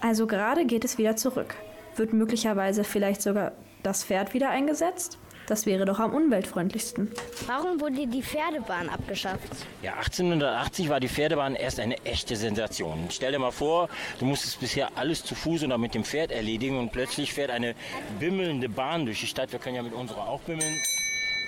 Also 0.00 0.26
gerade 0.26 0.66
geht 0.66 0.84
es 0.84 0.98
wieder 0.98 1.16
zurück. 1.16 1.54
Wird 1.96 2.12
möglicherweise 2.12 2.84
vielleicht 2.84 3.22
sogar 3.22 3.52
das 3.82 4.04
Pferd 4.04 4.34
wieder 4.34 4.50
eingesetzt? 4.50 5.18
Das 5.46 5.64
wäre 5.64 5.84
doch 5.84 6.00
am 6.00 6.12
umweltfreundlichsten. 6.12 7.12
Warum 7.46 7.80
wurde 7.80 8.08
die 8.08 8.22
Pferdebahn 8.22 8.88
abgeschafft? 8.88 9.48
Ja, 9.80 9.94
1880 9.94 10.88
war 10.88 10.98
die 10.98 11.08
Pferdebahn 11.08 11.54
erst 11.54 11.78
eine 11.78 12.04
echte 12.04 12.34
Sensation. 12.34 13.06
Stell 13.10 13.30
dir 13.30 13.38
mal 13.38 13.52
vor, 13.52 13.88
du 14.18 14.24
musstest 14.24 14.58
bisher 14.58 14.90
alles 14.96 15.22
zu 15.22 15.36
Fuß 15.36 15.62
oder 15.62 15.78
mit 15.78 15.94
dem 15.94 16.02
Pferd 16.02 16.32
erledigen 16.32 16.78
und 16.78 16.90
plötzlich 16.90 17.32
fährt 17.32 17.50
eine 17.50 17.76
bimmelnde 18.18 18.68
Bahn 18.68 19.06
durch 19.06 19.20
die 19.20 19.28
Stadt. 19.28 19.52
Wir 19.52 19.60
können 19.60 19.76
ja 19.76 19.82
mit 19.82 19.94
unserer 19.94 20.28
auch 20.28 20.40
bimmeln 20.40 20.82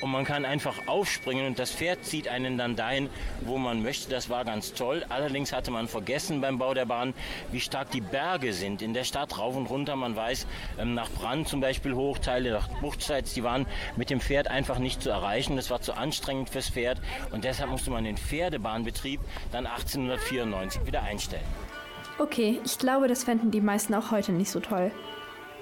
und 0.01 0.11
man 0.11 0.25
kann 0.25 0.45
einfach 0.45 0.87
aufspringen 0.87 1.47
und 1.47 1.59
das 1.59 1.73
Pferd 1.73 2.05
zieht 2.05 2.29
einen 2.29 2.59
dann 2.59 2.77
dahin, 2.77 3.09
wo 3.41 3.59
man 3.59 3.83
möchte. 3.83 4.11
Das 4.11 4.31
war 4.31 4.45
ganz 4.45 4.75
toll. 4.75 5.05
Allerdings 5.09 5.53
hatte 5.53 5.71
man 5.71 5.89
vergessen 5.89 6.41
beim 6.41 6.59
Bau 6.59 6.75
der 6.75 6.87
Bahn, 6.87 7.15
wie 7.53 7.61
stark 7.61 7.91
die 7.91 8.01
Berge 8.01 8.53
sind 8.53 8.83
in 8.83 8.95
der 8.95 9.05
Stadt 9.05 9.39
rauf 9.39 9.57
und 9.57 9.67
runter. 9.67 9.97
Man 9.97 10.17
weiß, 10.17 10.47
ähm, 10.79 10.95
nach 10.95 11.11
Brand 11.11 11.49
zum 11.49 11.61
Beispiel 11.61 11.95
Hochteile, 11.95 12.53
nach 12.53 12.69
Buchtzeits, 12.81 13.35
die 13.35 13.43
waren 13.43 13.67
mit 13.97 14.11
dem 14.11 14.21
Pferd 14.21 14.49
einfach 14.49 14.79
nicht 14.79 15.03
zu 15.03 15.11
erreichen. 15.11 15.57
Das 15.57 15.71
war 15.71 15.81
zu 15.81 15.95
anstrengend 15.95 16.51
fürs 16.51 16.71
Pferd 16.71 17.01
und 17.33 17.45
deshalb 17.45 17.71
musste 17.71 17.91
man 17.91 18.05
den 18.05 18.17
Pferdebahnbetrieb 18.17 19.21
dann 19.53 19.67
1894 19.67 20.87
wieder 20.87 21.03
einstellen. 21.03 21.45
Okay, 22.19 22.61
ich 22.65 22.79
glaube, 22.79 23.07
das 23.07 23.25
fänden 23.25 23.51
die 23.51 23.61
meisten 23.61 23.95
auch 23.95 24.11
heute 24.11 24.33
nicht 24.33 24.51
so 24.51 24.59
toll 24.61 24.91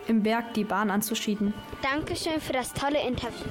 im 0.09 0.23
Berg 0.23 0.55
die 0.55 0.65
Bahn 0.65 0.91
anzuschieden. 0.91 1.55
Dankeschön 1.83 2.41
für 2.41 2.53
das 2.53 2.73
tolle 2.73 3.01
Interview. 3.07 3.47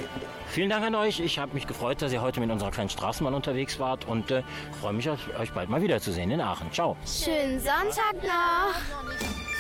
Vielen 0.48 0.70
Dank 0.70 0.86
an 0.86 0.96
euch. 0.96 1.20
Ich 1.20 1.40
habe 1.40 1.54
mich 1.54 1.68
gefreut, 1.68 2.02
dass 2.02 2.14
ihr 2.14 2.22
heute 2.22 2.40
mit 2.40 2.50
unserer 2.50 2.72
kleinen 2.72 2.90
Straßenbahn 2.90 3.34
unterwegs 3.34 3.80
wart 3.80 4.08
und 4.08 4.32
äh, 4.32 4.44
freue 4.80 4.94
mich, 4.94 5.10
euch 5.10 5.52
bald 5.54 5.70
mal 5.70 5.82
wiederzusehen 5.82 6.32
in 6.32 6.42
Aachen. 6.42 6.72
Ciao. 6.72 6.96
Schönen 7.06 7.60
Sonntag 7.60 8.16
noch. 8.24 9.55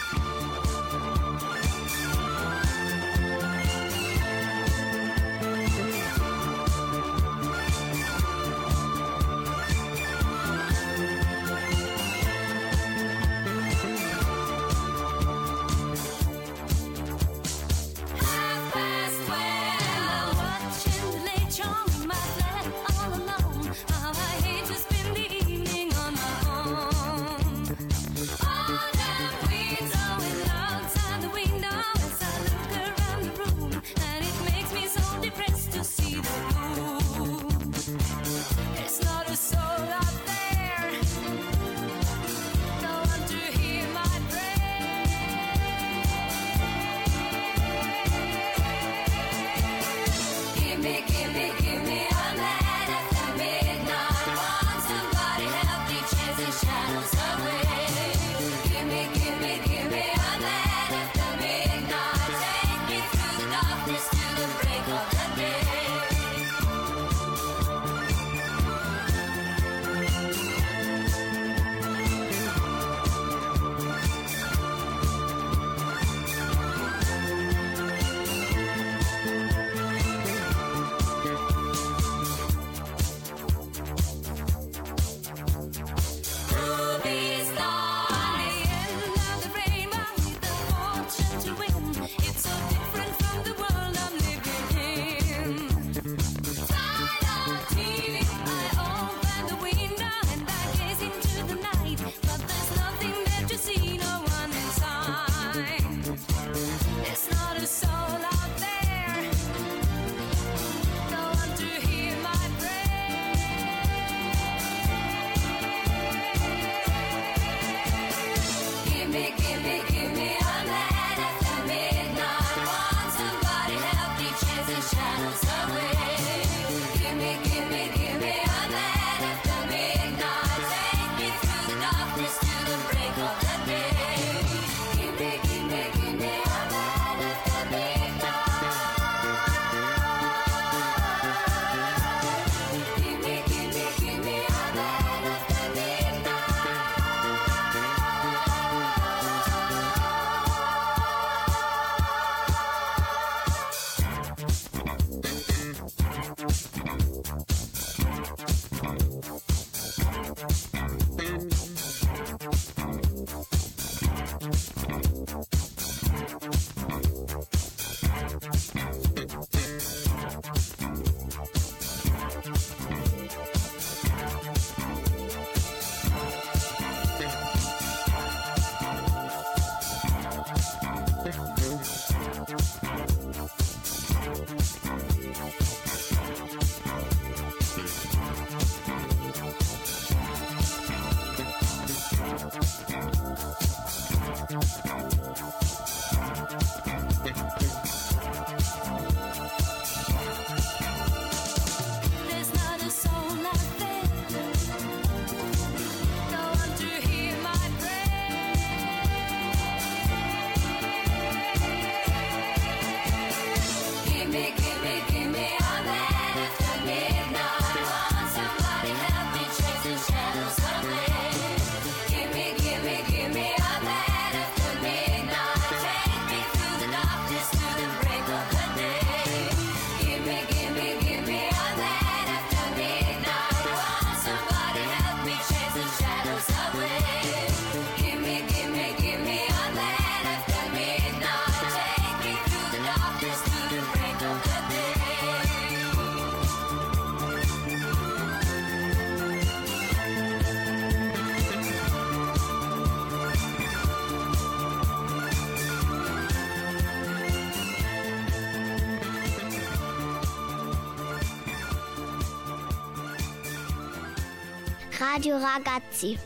Radio 265.15 265.37
Ragazzi. 265.37 266.17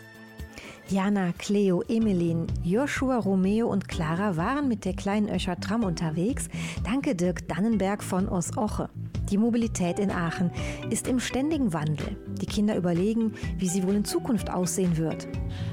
Jana, 0.90 1.32
Cleo, 1.38 1.84
Emeline, 1.88 2.48
Joshua, 2.64 3.18
Romeo 3.18 3.68
und 3.68 3.88
Clara 3.88 4.36
waren 4.36 4.68
mit 4.68 4.84
der 4.84 4.96
kleinen 4.96 5.30
Öscher 5.30 5.60
Tram 5.60 5.84
unterwegs. 5.84 6.50
Danke 6.84 7.14
Dirk 7.14 7.48
Dannenberg 7.48 8.02
von 8.02 8.28
Os 8.28 8.58
Oche. 8.58 8.90
Die 9.30 9.38
Mobilität 9.38 10.00
in 10.00 10.10
Aachen 10.10 10.50
ist 10.90 11.08
im 11.08 11.20
ständigen 11.20 11.72
Wandel. 11.72 12.18
Die 12.42 12.48
Kinder 12.48 12.76
überlegen, 12.76 13.36
wie 13.60 13.68
sie 13.68 13.84
wohl 13.84 13.94
in 13.94 14.06
Zukunft 14.06 14.50
aussehen 14.50 14.98
wird. 14.98 15.28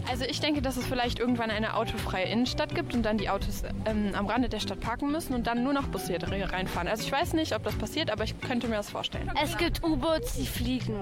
Also 0.09 0.25
ich 0.25 0.41
denke, 0.41 0.63
dass 0.63 0.77
es 0.77 0.87
vielleicht 0.87 1.19
irgendwann 1.19 1.51
eine 1.51 1.75
autofreie 1.75 2.27
Innenstadt 2.27 2.75
gibt 2.75 2.95
und 2.95 3.03
dann 3.03 3.19
die 3.19 3.29
Autos 3.29 3.63
ähm, 3.87 4.13
am 4.15 4.27
Rande 4.27 4.49
der 4.49 4.61
Stadt 4.61 4.81
parken 4.81 5.11
müssen 5.11 5.35
und 5.35 5.47
dann 5.47 5.63
nur 5.63 5.73
noch 5.73 5.89
Busse 5.89 6.17
hier 6.19 6.53
reinfahren. 6.53 6.89
Also 6.89 7.03
ich 7.05 7.13
weiß 7.13 7.33
nicht, 7.35 7.55
ob 7.55 7.65
das 7.65 7.75
passiert, 7.77 8.11
aber 8.11 8.25
ich 8.25 8.39
könnte 8.41 8.69
mir 8.69 8.77
das 8.77 8.91
vorstellen. 8.91 9.31
Es 9.43 9.57
gibt 9.57 9.83
U-Boots, 9.85 10.35
die 10.35 10.47
fliegen. 10.47 11.01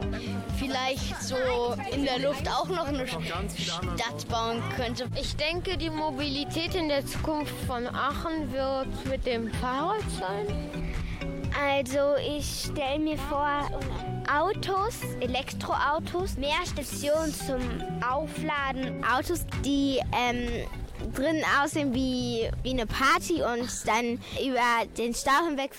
Vielleicht 0.58 1.22
so 1.22 1.36
in 1.92 2.04
der 2.04 2.18
Luft 2.18 2.48
auch 2.48 2.68
noch 2.68 2.88
eine 2.88 3.06
Stadt 3.06 4.28
bauen 4.30 4.62
könnte. 4.76 5.06
Ich 5.20 5.36
denke, 5.36 5.76
die 5.76 5.90
Mobilität 5.90 6.74
in 6.74 6.88
der 6.88 7.04
Zukunft 7.06 7.54
von 7.66 7.86
Aachen 7.86 8.52
wird 8.52 8.88
mit 9.08 9.26
dem 9.26 9.52
Fahrrad 9.54 10.02
sein. 10.18 10.83
Also 11.60 12.16
ich 12.16 12.66
stelle 12.66 12.98
mir 12.98 13.16
vor, 13.16 13.68
Autos, 14.32 15.00
Elektroautos, 15.20 16.36
mehr 16.36 16.64
Stationen 16.66 17.32
zum 17.32 17.60
Aufladen, 18.02 19.04
Autos, 19.04 19.46
die 19.64 20.00
ähm, 20.12 20.66
drin 21.14 21.42
aussehen 21.62 21.94
wie, 21.94 22.50
wie 22.62 22.70
eine 22.70 22.86
Party 22.86 23.42
und 23.42 23.68
dann 23.86 24.18
über 24.44 24.86
den 24.96 25.14
Stau 25.14 25.44
hinweg 25.46 25.74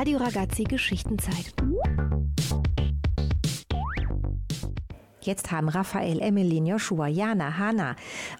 Radio 0.00 0.16
Ragazzi 0.16 0.64
Geschichtenzeit. 0.64 1.52
Jetzt 5.20 5.52
haben 5.52 5.68
Raphael, 5.68 6.22
Emmeline, 6.22 6.70
Joshua, 6.70 7.06
Jana, 7.06 7.58
Hanna, 7.58 7.96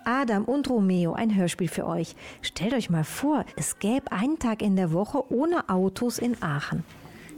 Adam 0.07 0.47
und 0.47 0.71
Romeo 0.71 1.13
ein 1.13 1.37
Hörspiel 1.37 1.69
für 1.69 1.87
euch. 1.87 2.17
Stellt 2.41 2.73
euch 2.73 2.89
mal 2.89 3.05
vor, 3.05 3.45
es 3.57 3.79
gäbe 3.79 4.11
einen 4.11 4.39
Tag 4.39 4.63
in 4.63 4.75
der 4.75 4.91
Woche 4.93 5.31
ohne 5.31 5.69
Autos 5.69 6.19
in 6.19 6.43
Aachen. 6.43 6.83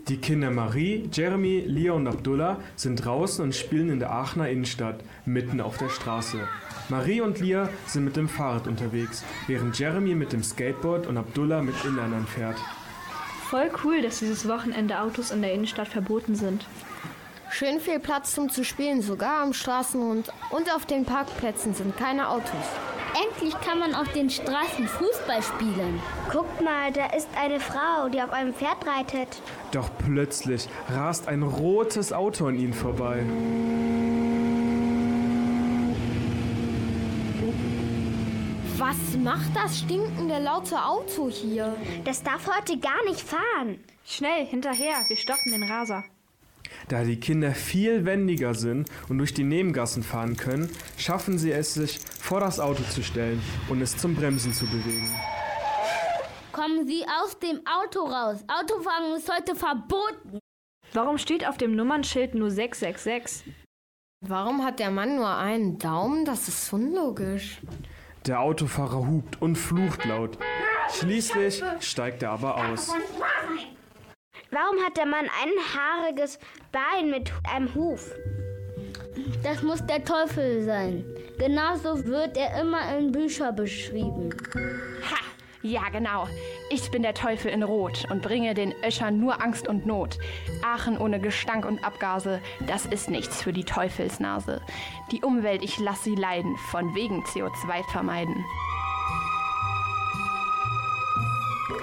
Die 0.06 0.18
Kinder 0.18 0.52
Marie, 0.52 1.08
Jeremy, 1.12 1.64
Lia 1.66 1.90
und 1.90 2.06
Abdullah 2.06 2.60
sind 2.76 3.04
draußen 3.04 3.42
und 3.42 3.56
spielen 3.56 3.90
in 3.90 3.98
der 3.98 4.12
Aachener 4.12 4.48
Innenstadt, 4.48 5.02
mitten 5.26 5.60
auf 5.60 5.78
der 5.78 5.88
Straße. 5.88 6.46
Marie 6.88 7.22
und 7.22 7.40
Lia 7.40 7.68
sind 7.88 8.04
mit 8.04 8.14
dem 8.14 8.28
Fahrrad 8.28 8.68
unterwegs, 8.68 9.24
während 9.48 9.76
Jeremy 9.80 10.14
mit 10.14 10.32
dem 10.32 10.44
Skateboard 10.44 11.08
und 11.08 11.16
Abdullah 11.16 11.60
mit 11.60 11.74
Inlinern 11.84 12.28
fährt. 12.28 12.58
Voll 13.52 13.70
cool, 13.84 14.00
dass 14.00 14.20
dieses 14.20 14.48
Wochenende 14.48 14.98
Autos 14.98 15.30
in 15.30 15.42
der 15.42 15.52
Innenstadt 15.52 15.88
verboten 15.88 16.34
sind. 16.34 16.64
Schön 17.50 17.80
viel 17.80 17.98
Platz 17.98 18.34
zum 18.34 18.48
zu 18.48 18.64
spielen, 18.64 19.02
sogar 19.02 19.42
am 19.42 19.52
Straßenrand 19.52 20.32
und 20.48 20.74
auf 20.74 20.86
den 20.86 21.04
Parkplätzen 21.04 21.74
sind 21.74 21.94
keine 21.98 22.30
Autos. 22.30 22.48
Endlich 23.28 23.54
kann 23.60 23.78
man 23.78 23.94
auf 23.94 24.10
den 24.14 24.30
Straßen 24.30 24.88
Fußball 24.88 25.42
spielen. 25.42 26.00
Guckt 26.32 26.62
mal, 26.62 26.92
da 26.92 27.14
ist 27.14 27.28
eine 27.38 27.60
Frau, 27.60 28.08
die 28.08 28.22
auf 28.22 28.32
einem 28.32 28.54
Pferd 28.54 28.86
reitet. 28.86 29.42
Doch 29.72 29.90
plötzlich 29.98 30.66
rast 30.88 31.28
ein 31.28 31.42
rotes 31.42 32.14
Auto 32.14 32.46
an 32.46 32.58
ihnen 32.58 32.72
vorbei. 32.72 33.22
Was 38.84 39.16
macht 39.16 39.54
das 39.54 39.78
stinkende 39.78 40.40
laute 40.40 40.76
Auto 40.76 41.30
hier? 41.30 41.76
Das 42.04 42.20
darf 42.20 42.48
heute 42.48 42.76
gar 42.80 43.04
nicht 43.04 43.20
fahren. 43.20 43.78
Schnell, 44.04 44.44
hinterher, 44.44 44.96
wir 45.06 45.16
stoppen 45.16 45.52
den 45.52 45.62
Raser. 45.62 46.02
Da 46.88 47.04
die 47.04 47.20
Kinder 47.20 47.52
viel 47.52 48.04
wendiger 48.04 48.54
sind 48.54 48.90
und 49.08 49.18
durch 49.18 49.32
die 49.34 49.44
Nebengassen 49.44 50.02
fahren 50.02 50.36
können, 50.36 50.68
schaffen 50.96 51.38
sie 51.38 51.52
es, 51.52 51.74
sich 51.74 52.00
vor 52.00 52.40
das 52.40 52.58
Auto 52.58 52.82
zu 52.82 53.04
stellen 53.04 53.40
und 53.68 53.80
es 53.80 53.96
zum 53.96 54.16
Bremsen 54.16 54.52
zu 54.52 54.66
bewegen. 54.66 55.14
Kommen 56.50 56.84
Sie 56.84 57.04
aus 57.22 57.38
dem 57.38 57.60
Auto 57.64 58.00
raus. 58.00 58.44
Autofahren 58.48 59.14
ist 59.16 59.32
heute 59.32 59.54
verboten. 59.54 60.40
Warum 60.92 61.18
steht 61.18 61.46
auf 61.46 61.56
dem 61.56 61.76
Nummernschild 61.76 62.34
nur 62.34 62.50
666? 62.50 63.44
Warum 64.26 64.64
hat 64.64 64.80
der 64.80 64.90
Mann 64.90 65.14
nur 65.14 65.36
einen 65.36 65.78
Daumen? 65.78 66.24
Das 66.24 66.48
ist 66.48 66.72
unlogisch. 66.72 67.60
Der 68.26 68.40
Autofahrer 68.40 69.06
hupt 69.06 69.42
und 69.42 69.56
flucht 69.56 70.04
laut. 70.04 70.38
Schließlich 70.90 71.62
steigt 71.80 72.22
er 72.22 72.30
aber 72.30 72.56
aus. 72.56 72.92
Warum 74.50 74.84
hat 74.84 74.96
der 74.96 75.06
Mann 75.06 75.24
ein 75.24 75.50
haariges 75.74 76.38
Bein 76.70 77.10
mit 77.10 77.32
einem 77.52 77.74
Huf? 77.74 78.12
Das 79.42 79.62
muss 79.62 79.84
der 79.86 80.04
Teufel 80.04 80.62
sein. 80.64 81.04
Genauso 81.38 82.04
wird 82.04 82.36
er 82.36 82.60
immer 82.60 82.96
in 82.96 83.10
Büchern 83.10 83.56
beschrieben. 83.56 84.30
Ha! 84.54 85.31
Ja, 85.62 85.88
genau. 85.90 86.26
Ich 86.70 86.90
bin 86.90 87.02
der 87.02 87.14
Teufel 87.14 87.52
in 87.52 87.62
Rot 87.62 88.04
und 88.10 88.20
bringe 88.20 88.52
den 88.52 88.74
Öschern 88.84 89.20
nur 89.20 89.40
Angst 89.40 89.68
und 89.68 89.86
Not. 89.86 90.18
Aachen 90.64 90.98
ohne 90.98 91.20
Gestank 91.20 91.64
und 91.64 91.84
Abgase, 91.84 92.40
das 92.66 92.84
ist 92.84 93.08
nichts 93.08 93.42
für 93.42 93.52
die 93.52 93.62
Teufelsnase. 93.62 94.60
Die 95.12 95.22
Umwelt, 95.22 95.62
ich 95.62 95.78
lass 95.78 96.02
sie 96.02 96.16
leiden, 96.16 96.56
von 96.56 96.96
wegen 96.96 97.22
CO2 97.24 97.88
vermeiden. 97.92 98.44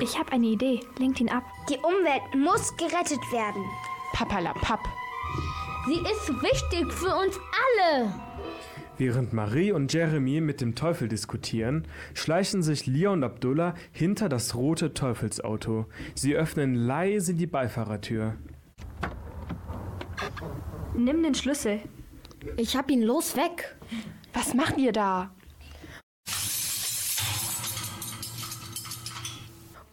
Ich 0.01 0.19
habe 0.19 0.33
eine 0.33 0.47
Idee. 0.47 0.81
Lenkt 0.97 1.21
ihn 1.21 1.29
ab. 1.29 1.43
Die 1.69 1.77
Umwelt 1.77 2.35
muss 2.35 2.75
gerettet 2.75 3.21
werden. 3.31 3.63
Papperlapapp. 4.13 4.81
Sie 5.87 5.99
ist 5.99 6.29
wichtig 6.41 6.91
für 6.91 7.15
uns 7.15 7.37
alle. 7.37 8.28
Während 8.99 9.31
Marie 9.31 9.71
und 9.71 9.93
Jeremy 9.93 10.41
mit 10.41 10.59
dem 10.59 10.75
Teufel 10.75 11.07
diskutieren, 11.07 11.87
schleichen 12.13 12.61
sich 12.61 12.85
Lia 12.85 13.11
und 13.11 13.23
Abdullah 13.23 13.73
hinter 13.93 14.27
das 14.27 14.55
rote 14.55 14.93
Teufelsauto. 14.93 15.85
Sie 16.15 16.35
öffnen 16.35 16.75
leise 16.75 17.33
die 17.33 17.47
Beifahrertür. 17.47 18.35
Nimm 20.97 21.23
den 21.23 21.33
Schlüssel. 21.33 21.79
Ich 22.57 22.75
hab 22.75 22.91
ihn 22.91 23.01
los 23.01 23.37
weg. 23.37 23.77
Was 24.33 24.53
macht 24.53 24.77
ihr 24.77 24.91
da? 24.91 25.31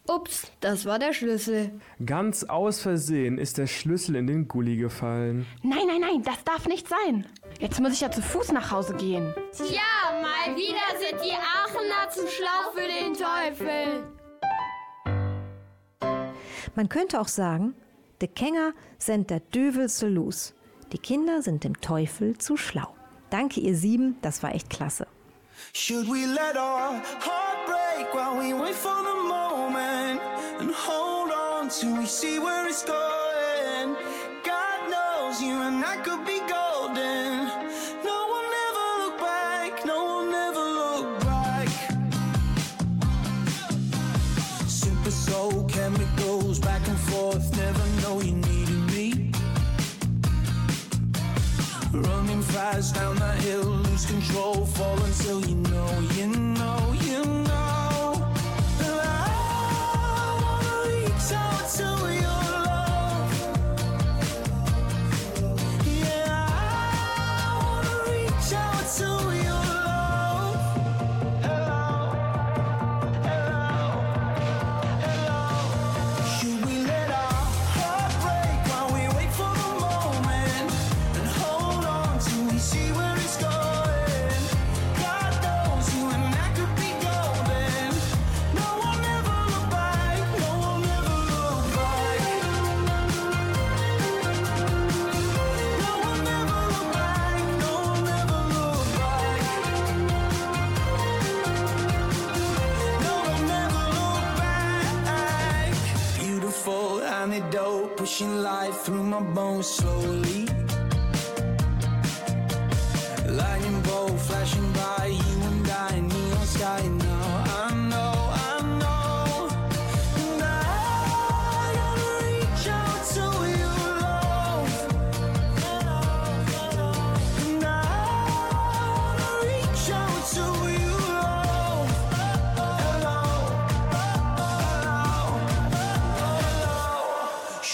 Ups, 0.09 0.51
das 0.61 0.85
war 0.85 0.99
der 0.99 1.11
Schlüssel. 1.11 1.71
Ganz 2.05 2.45
aus 2.45 2.79
Versehen 2.79 3.37
ist 3.37 3.57
der 3.57 3.67
Schlüssel 3.67 4.15
in 4.15 4.27
den 4.27 4.47
Gully 4.47 4.77
gefallen. 4.77 5.45
Nein, 5.63 5.85
nein, 5.85 5.99
nein, 5.99 6.23
das 6.23 6.41
darf 6.45 6.65
nicht 6.65 6.87
sein. 6.87 7.25
Jetzt 7.59 7.81
muss 7.81 7.91
ich 7.91 8.01
ja 8.01 8.09
zu 8.09 8.21
Fuß 8.21 8.53
nach 8.53 8.71
Hause 8.71 8.95
gehen. 8.95 9.33
Tja, 9.51 9.81
mal 10.21 10.55
wieder 10.55 10.97
sind 10.97 11.19
die 11.25 11.33
Aachener 11.33 12.09
zu 12.09 12.25
schlau 12.27 12.71
für 12.73 12.87
den 12.87 13.13
Teufel. 13.13 14.07
Man 16.75 16.87
könnte 16.87 17.19
auch 17.19 17.27
sagen, 17.27 17.75
de 18.21 18.29
Känger 18.29 18.73
sind 18.97 19.29
der 19.29 19.41
Dövel 19.41 19.89
zu 19.89 20.07
los. 20.07 20.53
Die 20.93 20.99
Kinder 20.99 21.41
sind 21.41 21.65
dem 21.65 21.81
Teufel 21.81 22.37
zu 22.37 22.55
schlau. 22.55 22.95
Danke, 23.29 23.59
ihr 23.59 23.75
Sieben, 23.75 24.15
das 24.21 24.41
war 24.41 24.55
echt 24.55 24.69
klasse. 24.69 25.05
Should 25.73 26.07
we 26.07 26.25
let 26.25 26.55
our 26.55 27.01
heart 27.19 27.65
break 27.65 28.13
while 28.13 28.37
we 28.39 28.53
wait 28.53 28.75
for 28.75 28.95
the 28.95 29.27
moment 29.27 29.46
and 30.59 30.71
hold 30.71 31.31
on 31.31 31.69
till 31.69 31.95
we 31.97 32.05
see 32.05 32.39
where 32.39 32.67
it's 32.67 32.83
going? 32.83 33.95
God 34.43 34.89
knows 34.89 35.41
you 35.41 35.61
and 35.61 35.83
I 35.85 35.97
could 35.97 36.25
be 36.25 36.39
golden. 36.47 37.26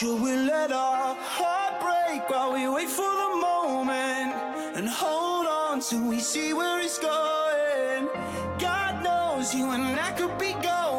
Should 0.04 0.20
we 0.20 0.36
let 0.36 0.70
our 0.74 1.16
heart 1.16 1.80
break 1.80 2.30
while 2.30 2.52
we 2.52 2.68
wait 2.68 2.90
for 2.90 3.10
the 3.24 3.38
moment 3.40 4.36
and 4.76 4.86
hold 4.86 5.46
on 5.46 5.80
till 5.80 6.02
we 6.02 6.20
see 6.20 6.52
where 6.52 6.82
it's 6.82 7.00
going? 7.00 8.10
God 8.60 9.02
knows 9.02 9.56
you 9.56 9.72
and 9.72 9.98
I 9.98 10.12
could 10.12 10.38
be 10.38 10.52
golden. 10.62 10.93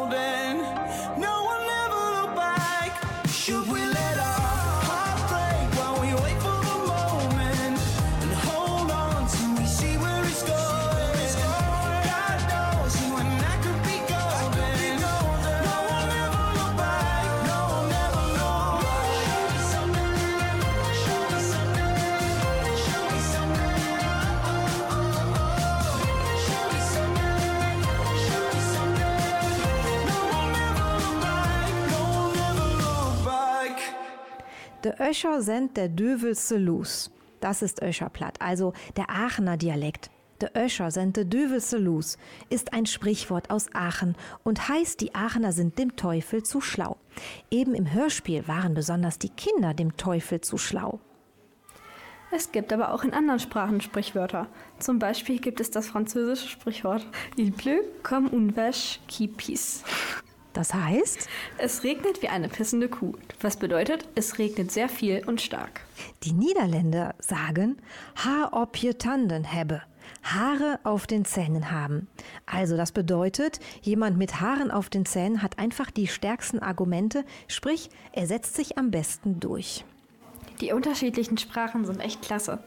De 34.97 35.09
Öscher 35.09 35.41
sind 35.41 35.77
der 35.77 35.89
Dövelse 35.89 36.57
Lus. 36.57 37.11
Das 37.41 37.61
ist 37.61 37.81
Öscherplatt, 37.81 38.41
also 38.41 38.73
der 38.95 39.09
Aachener 39.09 39.57
Dialekt. 39.57 40.09
De 40.41 40.49
Öscher 40.55 40.91
sind 40.91 41.17
de 41.17 41.25
Dövelse 41.25 41.77
Lus 41.77 42.17
ist 42.49 42.73
ein 42.73 42.85
Sprichwort 42.85 43.49
aus 43.49 43.67
Aachen 43.73 44.15
und 44.43 44.69
heißt, 44.69 45.01
die 45.01 45.13
Aachener 45.13 45.51
sind 45.51 45.77
dem 45.79 45.95
Teufel 45.95 46.43
zu 46.43 46.61
schlau. 46.61 46.97
Eben 47.51 47.73
im 47.75 47.91
Hörspiel 47.91 48.47
waren 48.47 48.73
besonders 48.73 49.19
die 49.19 49.29
Kinder 49.29 49.73
dem 49.73 49.97
Teufel 49.97 50.41
zu 50.41 50.57
schlau. 50.57 50.99
Es 52.31 52.51
gibt 52.51 52.71
aber 52.71 52.93
auch 52.93 53.03
in 53.03 53.13
anderen 53.13 53.39
Sprachen 53.39 53.81
Sprichwörter. 53.81 54.47
Zum 54.79 54.99
Beispiel 54.99 55.39
gibt 55.39 55.59
es 55.59 55.71
das 55.71 55.87
französische 55.87 56.47
Sprichwort 56.47 57.05
Il 57.35 57.51
pleut 57.51 58.03
comme 58.03 58.29
une 58.29 58.55
vache 58.55 58.99
qui 59.07 59.27
pisse. 59.27 59.83
Das 60.55 60.73
heißt? 60.73 61.27
Es 61.57 61.83
regnet 61.83 62.21
wie 62.21 62.29
eine 62.29 62.47
pissende 62.47 62.87
Kuh. 62.87 63.11
Was 63.41 63.57
bedeutet, 63.57 64.07
es 64.15 64.39
regnet 64.39 64.71
sehr 64.71 64.87
viel 64.87 65.21
und 65.27 65.41
stark. 65.41 65.81
Die 66.23 66.31
Niederländer 66.31 67.13
sagen 67.19 67.77
Haar 68.15 68.53
op 68.53 68.77
je 68.77 68.93
tanden 68.93 69.43
hebben. 69.43 69.81
Haare 70.23 70.79
auf 70.83 71.07
den 71.07 71.25
Zähnen 71.25 71.71
haben. 71.71 72.07
Also 72.45 72.77
das 72.77 72.93
bedeutet, 72.93 73.59
jemand 73.81 74.17
mit 74.17 74.39
Haaren 74.39 74.71
auf 74.71 74.89
den 74.89 75.05
Zähnen 75.05 75.41
hat 75.41 75.59
einfach 75.59 75.91
die 75.91 76.07
stärksten 76.07 76.59
Argumente, 76.59 77.25
sprich, 77.47 77.89
er 78.13 78.25
setzt 78.25 78.55
sich 78.55 78.77
am 78.77 78.91
besten 78.91 79.41
durch. 79.41 79.83
Die 80.61 80.71
unterschiedlichen 80.71 81.37
Sprachen 81.37 81.85
sind 81.85 81.99
echt 81.99 82.21
klasse. 82.21 82.63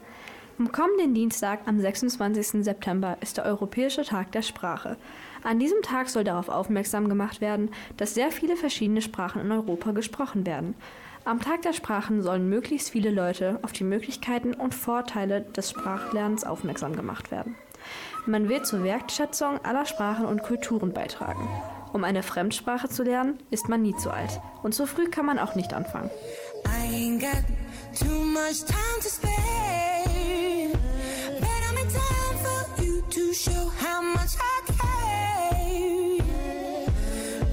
Am 0.59 0.73
kommenden 0.73 1.15
Dienstag, 1.15 1.61
am 1.67 1.79
26. 1.79 2.65
September, 2.65 3.17
ist 3.21 3.37
der 3.37 3.45
Europäische 3.45 4.03
Tag 4.03 4.33
der 4.33 4.43
Sprache. 4.43 4.97
An 5.45 5.61
diesem 5.61 5.83
Tag 5.83 6.09
soll 6.09 6.25
darauf 6.25 6.49
aufmerksam 6.49 7.09
gemacht 7.09 7.41
werden, 7.41 7.71
dass 7.97 8.15
sehr 8.15 8.33
viele 8.33 8.57
verschiedene 8.57 9.01
Sprachen 9.01 9.41
in 9.41 9.53
Europa 9.53 9.93
gesprochen 9.93 10.45
werden. 10.45 10.75
Am 11.25 11.41
Tag 11.41 11.63
der 11.63 11.75
Sprachen 11.75 12.23
sollen 12.23 12.49
möglichst 12.49 12.91
viele 12.91 13.11
Leute 13.11 13.61
auf 13.63 13.71
die 13.71 13.85
Möglichkeiten 13.85 14.53
und 14.53 14.75
Vorteile 14.75 15.43
des 15.43 15.71
Sprachlernens 15.71 16.43
aufmerksam 16.43 16.97
gemacht 16.97 17.31
werden. 17.31 17.55
Man 18.27 18.49
will 18.49 18.63
zur 18.63 18.83
Wertschätzung 18.83 19.65
aller 19.65 19.87
Sprachen 19.87 20.27
und 20.27 20.43
Kulturen 20.43 20.93
beitragen. 20.93 21.49
Um 21.93 22.03
eine 22.03 22.25
Fremdsprache 22.25 22.89
zu 22.89 23.05
lernen, 23.05 23.39
ist 23.51 23.69
man 23.69 23.83
nie 23.83 23.95
zu 23.95 24.11
alt. 24.11 24.41
Und 24.65 24.75
zu 24.75 24.87
früh 24.87 25.09
kann 25.09 25.25
man 25.25 25.39
auch 25.39 25.55
nicht 25.55 25.73
anfangen. 25.73 26.11
I 26.67 26.95
ain't 26.95 27.21
got 27.21 27.45
too 27.97 28.25
much 28.25 28.65
time 28.67 29.01
to 29.01 29.09
spare. 29.09 29.88
Show 33.39 33.68
how 33.68 34.03
much 34.03 34.34
I 34.41 34.61
care. 34.66 36.18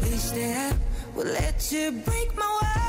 Wish 0.01 0.29
that 0.31 0.73
I 0.73 0.77
would 1.15 1.27
let 1.27 1.71
you 1.71 1.91
break 1.91 2.36
my 2.36 2.59
walls. 2.61 2.84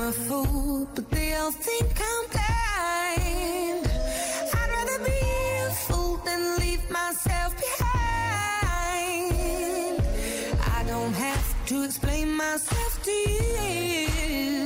I'm 0.00 0.08
a 0.08 0.12
fool, 0.12 0.88
but 0.94 1.10
they 1.10 1.34
all 1.34 1.52
think 1.52 1.92
I'm 2.00 2.26
blind. 2.32 3.86
I'd 4.54 4.70
rather 4.76 4.98
be 5.04 5.20
a 5.66 5.70
fool 5.72 6.16
than 6.24 6.56
leave 6.58 6.90
myself 6.90 7.54
behind. 7.66 9.34
I 10.78 10.84
don't 10.86 11.12
have 11.12 11.66
to 11.66 11.84
explain 11.84 12.32
myself 12.34 13.02
to 13.02 13.10
you. 13.10 14.59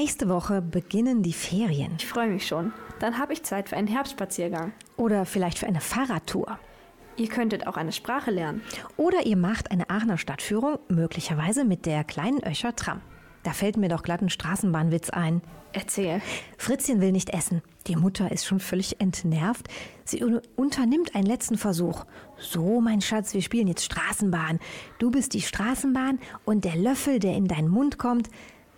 Nächste 0.00 0.30
Woche 0.30 0.62
beginnen 0.62 1.22
die 1.22 1.34
Ferien. 1.34 1.92
Ich 1.98 2.06
freue 2.06 2.28
mich 2.30 2.46
schon. 2.46 2.72
Dann 3.00 3.18
habe 3.18 3.34
ich 3.34 3.42
Zeit 3.42 3.68
für 3.68 3.76
einen 3.76 3.86
Herbstspaziergang. 3.86 4.72
Oder 4.96 5.26
vielleicht 5.26 5.58
für 5.58 5.66
eine 5.66 5.82
Fahrradtour. 5.82 6.58
Ihr 7.18 7.28
könntet 7.28 7.66
auch 7.66 7.76
eine 7.76 7.92
Sprache 7.92 8.30
lernen. 8.30 8.62
Oder 8.96 9.26
ihr 9.26 9.36
macht 9.36 9.70
eine 9.70 9.90
Aachener 9.90 10.16
Stadtführung, 10.16 10.78
möglicherweise 10.88 11.66
mit 11.66 11.84
der 11.84 12.02
kleinen 12.04 12.42
Öscher 12.42 12.74
Tram. 12.74 13.02
Da 13.42 13.52
fällt 13.52 13.76
mir 13.76 13.90
doch 13.90 14.02
glatt 14.02 14.22
ein 14.22 14.30
Straßenbahnwitz 14.30 15.10
ein. 15.10 15.42
Erzähl. 15.74 16.22
Fritzchen 16.56 17.02
will 17.02 17.12
nicht 17.12 17.34
essen. 17.34 17.60
Die 17.86 17.96
Mutter 17.96 18.32
ist 18.32 18.46
schon 18.46 18.58
völlig 18.58 19.02
entnervt. 19.02 19.68
Sie 20.06 20.24
un- 20.24 20.40
unternimmt 20.56 21.14
einen 21.14 21.26
letzten 21.26 21.58
Versuch. 21.58 22.06
So, 22.38 22.80
mein 22.80 23.02
Schatz, 23.02 23.34
wir 23.34 23.42
spielen 23.42 23.68
jetzt 23.68 23.84
Straßenbahn. 23.84 24.60
Du 24.98 25.10
bist 25.10 25.34
die 25.34 25.42
Straßenbahn 25.42 26.18
und 26.46 26.64
der 26.64 26.76
Löffel, 26.76 27.18
der 27.18 27.34
in 27.36 27.48
deinen 27.48 27.68
Mund 27.68 27.98
kommt, 27.98 28.30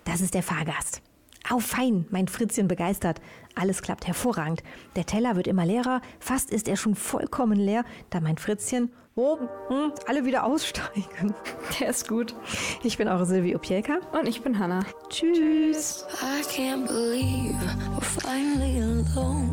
das 0.03 0.19
ist 0.19 0.33
der 0.33 0.43
Fahrgast. 0.43 1.01
Au, 1.49 1.59
fein, 1.59 2.05
mein 2.09 2.27
Fritzchen 2.27 2.67
begeistert. 2.67 3.19
Alles 3.55 3.81
klappt 3.81 4.07
hervorragend. 4.07 4.63
Der 4.95 5.05
Teller 5.05 5.35
wird 5.35 5.47
immer 5.47 5.65
leerer, 5.65 6.01
fast 6.19 6.51
ist 6.51 6.67
er 6.67 6.77
schon 6.77 6.95
vollkommen 6.95 7.59
leer, 7.59 7.83
da 8.09 8.21
mein 8.21 8.37
Fritzchen 8.37 8.91
oben 9.15 9.47
hm, 9.67 9.91
alle 10.07 10.25
wieder 10.25 10.43
aussteigen. 10.45 11.35
Der 11.79 11.89
ist 11.89 12.07
gut. 12.07 12.33
Ich 12.83 12.97
bin 12.97 13.07
eure 13.07 13.25
Silvi 13.25 13.55
Opielka. 13.55 13.99
Und 14.11 14.27
ich 14.27 14.41
bin 14.41 14.57
Hanna. 14.57 14.79
Tschüss. 15.09 16.05
I 16.21 16.41
can't 16.43 16.87
believe 16.87 17.55
we're 17.95 18.01
finally 18.01 18.79
alone. 18.79 19.49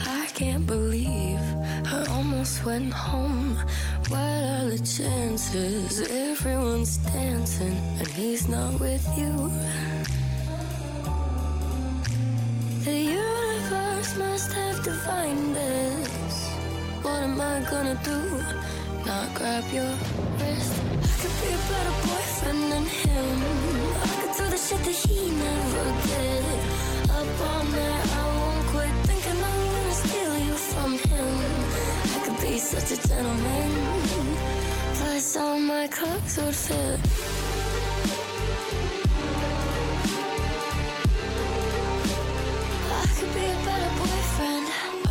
I 0.00 0.26
can't 0.34 0.66
believe 0.66 1.38
I 1.84 2.10
almost 2.16 2.64
went 2.64 2.92
home. 2.92 3.56
What 4.08 4.18
are 4.18 4.70
the 4.70 4.78
chances? 4.78 6.00
Everyone's 6.10 6.98
dancing 7.12 7.76
and 7.98 8.08
he's 8.08 8.48
not 8.48 8.80
with 8.80 9.06
you. 9.16 9.50
The 12.88 13.00
universe 13.00 14.16
must 14.16 14.50
have 14.54 14.82
defined 14.82 15.54
this. 15.54 16.36
What 17.02 17.20
am 17.22 17.38
I 17.38 17.60
gonna 17.70 17.98
do? 18.02 18.20
Not 19.04 19.26
grab 19.34 19.64
your 19.70 19.92
wrist. 20.38 20.72
I 21.04 21.14
could 21.20 21.36
be 21.42 21.50
a 21.52 21.60
better 21.68 21.96
boyfriend 22.06 22.62
than 22.72 22.86
him. 23.02 23.36
I 24.04 24.08
could 24.20 24.34
do 24.38 24.44
the 24.54 24.60
shit 24.66 24.82
that 24.88 24.98
he 25.04 25.18
never 25.44 25.86
did. 26.08 26.44
Up 27.18 27.30
all 27.50 27.64
night, 27.76 28.06
I 28.20 28.24
won't 28.36 28.66
quit 28.72 28.94
thinking 29.08 29.38
I'm 29.50 29.62
gonna 29.74 29.96
steal 30.04 30.34
you 30.48 30.56
from 30.70 30.92
him. 31.10 31.32
I 32.14 32.18
could 32.24 32.38
be 32.40 32.56
such 32.56 32.90
a 32.96 33.08
gentleman. 33.08 33.70
Plus, 34.96 35.36
all 35.36 35.58
my 35.58 35.88
clothes 35.88 36.38
would 36.38 36.56
fit. 36.66 37.47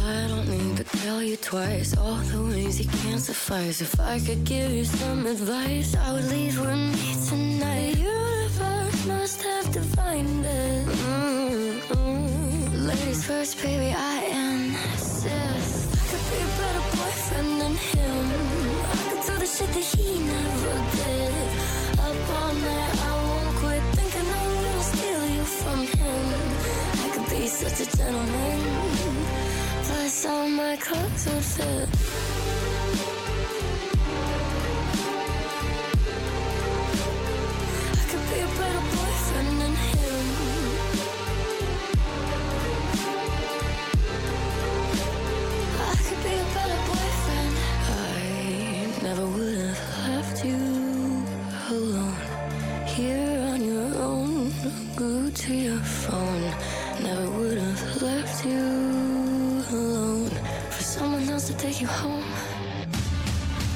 I 0.08 0.28
don't 0.30 0.48
need 0.48 0.78
to 0.78 0.86
tell 1.04 1.22
you 1.22 1.36
twice 1.36 1.94
all 1.98 2.16
the 2.32 2.42
ways 2.42 2.80
you 2.80 2.88
can't 3.02 3.20
suffice. 3.20 3.82
If 3.82 4.00
I 4.00 4.20
could 4.20 4.46
give 4.46 4.72
you 4.72 4.86
some 4.86 5.26
advice, 5.26 5.98
I 5.98 6.14
would 6.14 6.24
leave 6.32 6.58
with 6.58 6.78
me 6.96 7.14
tonight. 7.28 7.96
The 7.96 8.00
universe 8.00 9.06
must 9.06 9.44
have 9.44 9.70
defined 9.74 10.46
it. 10.46 10.86
Mm-mm. 10.88 12.88
Ladies 12.88 13.26
first, 13.26 13.62
baby, 13.62 13.94
I 13.94 14.24
insist. 14.32 15.92
I 15.92 16.04
could 16.10 16.26
be 16.32 16.40
a 16.40 16.42
better 16.62 16.84
boyfriend 16.96 17.52
than 17.62 17.76
him. 17.92 18.26
I 18.94 18.96
could 19.10 19.22
do 19.28 19.34
the 19.44 19.48
shit 19.56 19.72
that 19.76 19.88
he 19.92 20.08
never 20.32 20.76
did. 20.96 21.34
Up 22.06 22.30
all 22.40 22.54
night, 22.54 22.96
I 23.10 23.12
won't 23.26 23.52
quit 23.60 23.84
thinking 23.98 24.28
I'm 24.40 24.52
gonna 24.64 24.84
steal 24.94 25.24
you 25.36 25.44
from 25.60 25.80
him. 26.00 26.24
I 27.04 27.06
could 27.14 27.28
be 27.30 27.42
such 27.48 27.78
a 27.86 27.88
gentleman. 27.98 28.62
Plus, 30.00 30.26
all 30.28 30.48
my 30.48 30.76
clothes 30.76 31.26
would 31.26 31.44
fit. 31.44 31.90
I 37.98 38.04
could 38.10 38.26
be 38.30 38.40
a 38.40 38.50
better 38.60 38.84
boyfriend 38.94 39.54
than 39.62 39.76
him. 39.90 40.26
I 45.82 45.96
could 46.06 46.22
be 46.28 46.34
a 46.36 46.48
better 46.58 46.82
boyfriend. 46.90 47.56
I 47.90 48.22
never 49.02 49.26
would 49.26 49.58
have 49.66 49.84
left 50.10 50.46
you 50.46 50.62
alone. 51.72 52.22
Here 52.86 53.40
on 53.52 53.66
your 53.66 53.90
own, 54.10 54.52
glued 54.96 55.36
to 55.38 55.54
your 55.56 55.80
phone. 55.80 56.54
Never 57.02 57.30
would 57.32 57.58
have 57.58 58.02
left 58.04 58.46
you 58.46 59.27
alone 59.72 60.30
for 60.70 60.84
someone 60.84 61.28
else 61.30 61.48
to 61.48 61.58
take 61.58 61.82
you 61.82 61.88
home. 61.88 62.24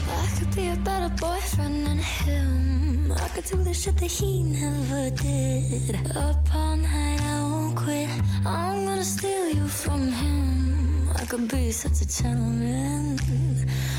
I 0.10 0.28
could 0.38 0.56
be 0.56 0.70
a 0.70 0.76
better 0.78 1.10
boyfriend 1.16 1.86
than 1.88 1.98
him. 1.98 3.12
I 3.12 3.28
could 3.30 3.46
do 3.46 3.58
the 3.58 3.74
shit 3.74 3.98
that 3.98 4.12
he 4.12 4.44
never 4.44 5.10
did. 5.12 5.96
Up 6.16 6.56
all 6.56 6.76
night, 6.78 7.22
I 7.22 7.42
won't 7.42 7.76
quit. 7.76 8.10
I'm 8.46 8.86
gonna 8.86 9.04
steal 9.04 9.50
you 9.50 9.68
from 9.68 10.12
him. 10.12 11.10
I 11.16 11.26
could 11.26 11.48
be 11.48 11.72
such 11.72 12.02
a 12.02 12.08
gentleman. 12.08 13.18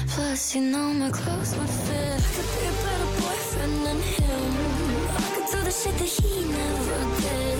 Plus, 0.08 0.54
you 0.54 0.62
know 0.62 0.88
my 0.94 1.10
clothes 1.10 1.54
would 1.56 1.74
fit. 1.86 2.20
I 2.26 2.30
could 2.34 2.50
be 2.56 2.62
a 2.72 2.74
better 2.84 3.10
boyfriend 3.20 3.76
than 3.86 4.00
him. 4.16 4.44
I 5.18 5.28
could 5.34 5.48
do 5.52 5.58
the 5.68 5.70
shit 5.70 5.96
that 6.00 6.12
he 6.16 6.44
never 6.58 7.20
did. 7.20 7.51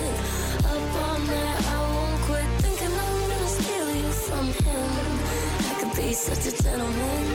Such 6.15 6.53
a 6.53 6.63
gentleman. 6.63 7.25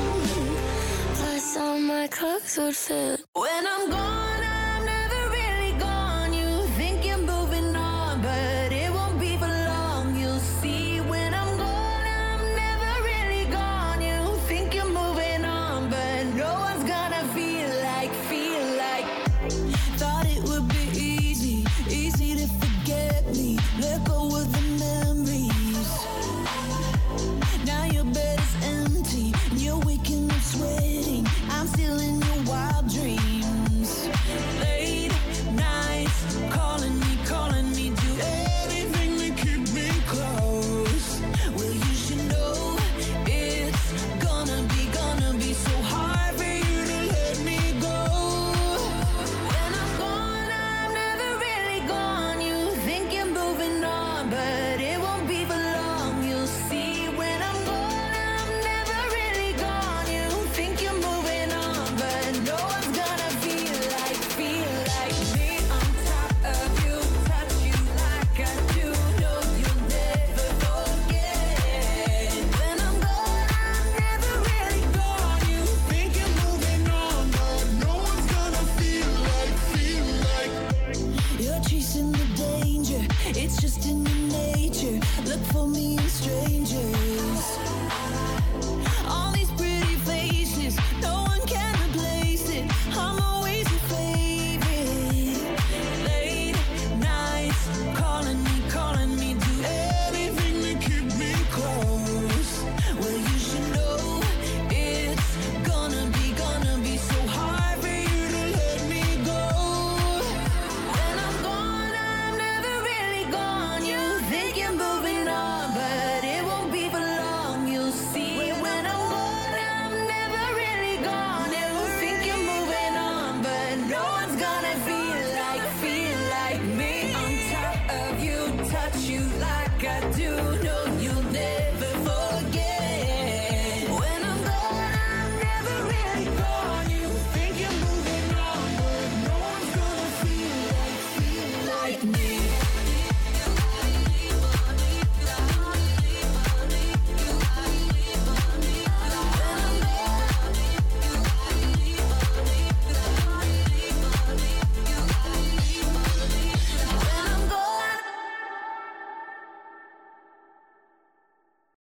Plus, 1.15 1.57
all 1.57 1.79
my 1.79 2.07
clothes 2.09 2.57
would 2.59 2.77
fit. 2.77 3.21
When 3.35 3.67
I'm 3.67 3.91
gone. 3.91 4.08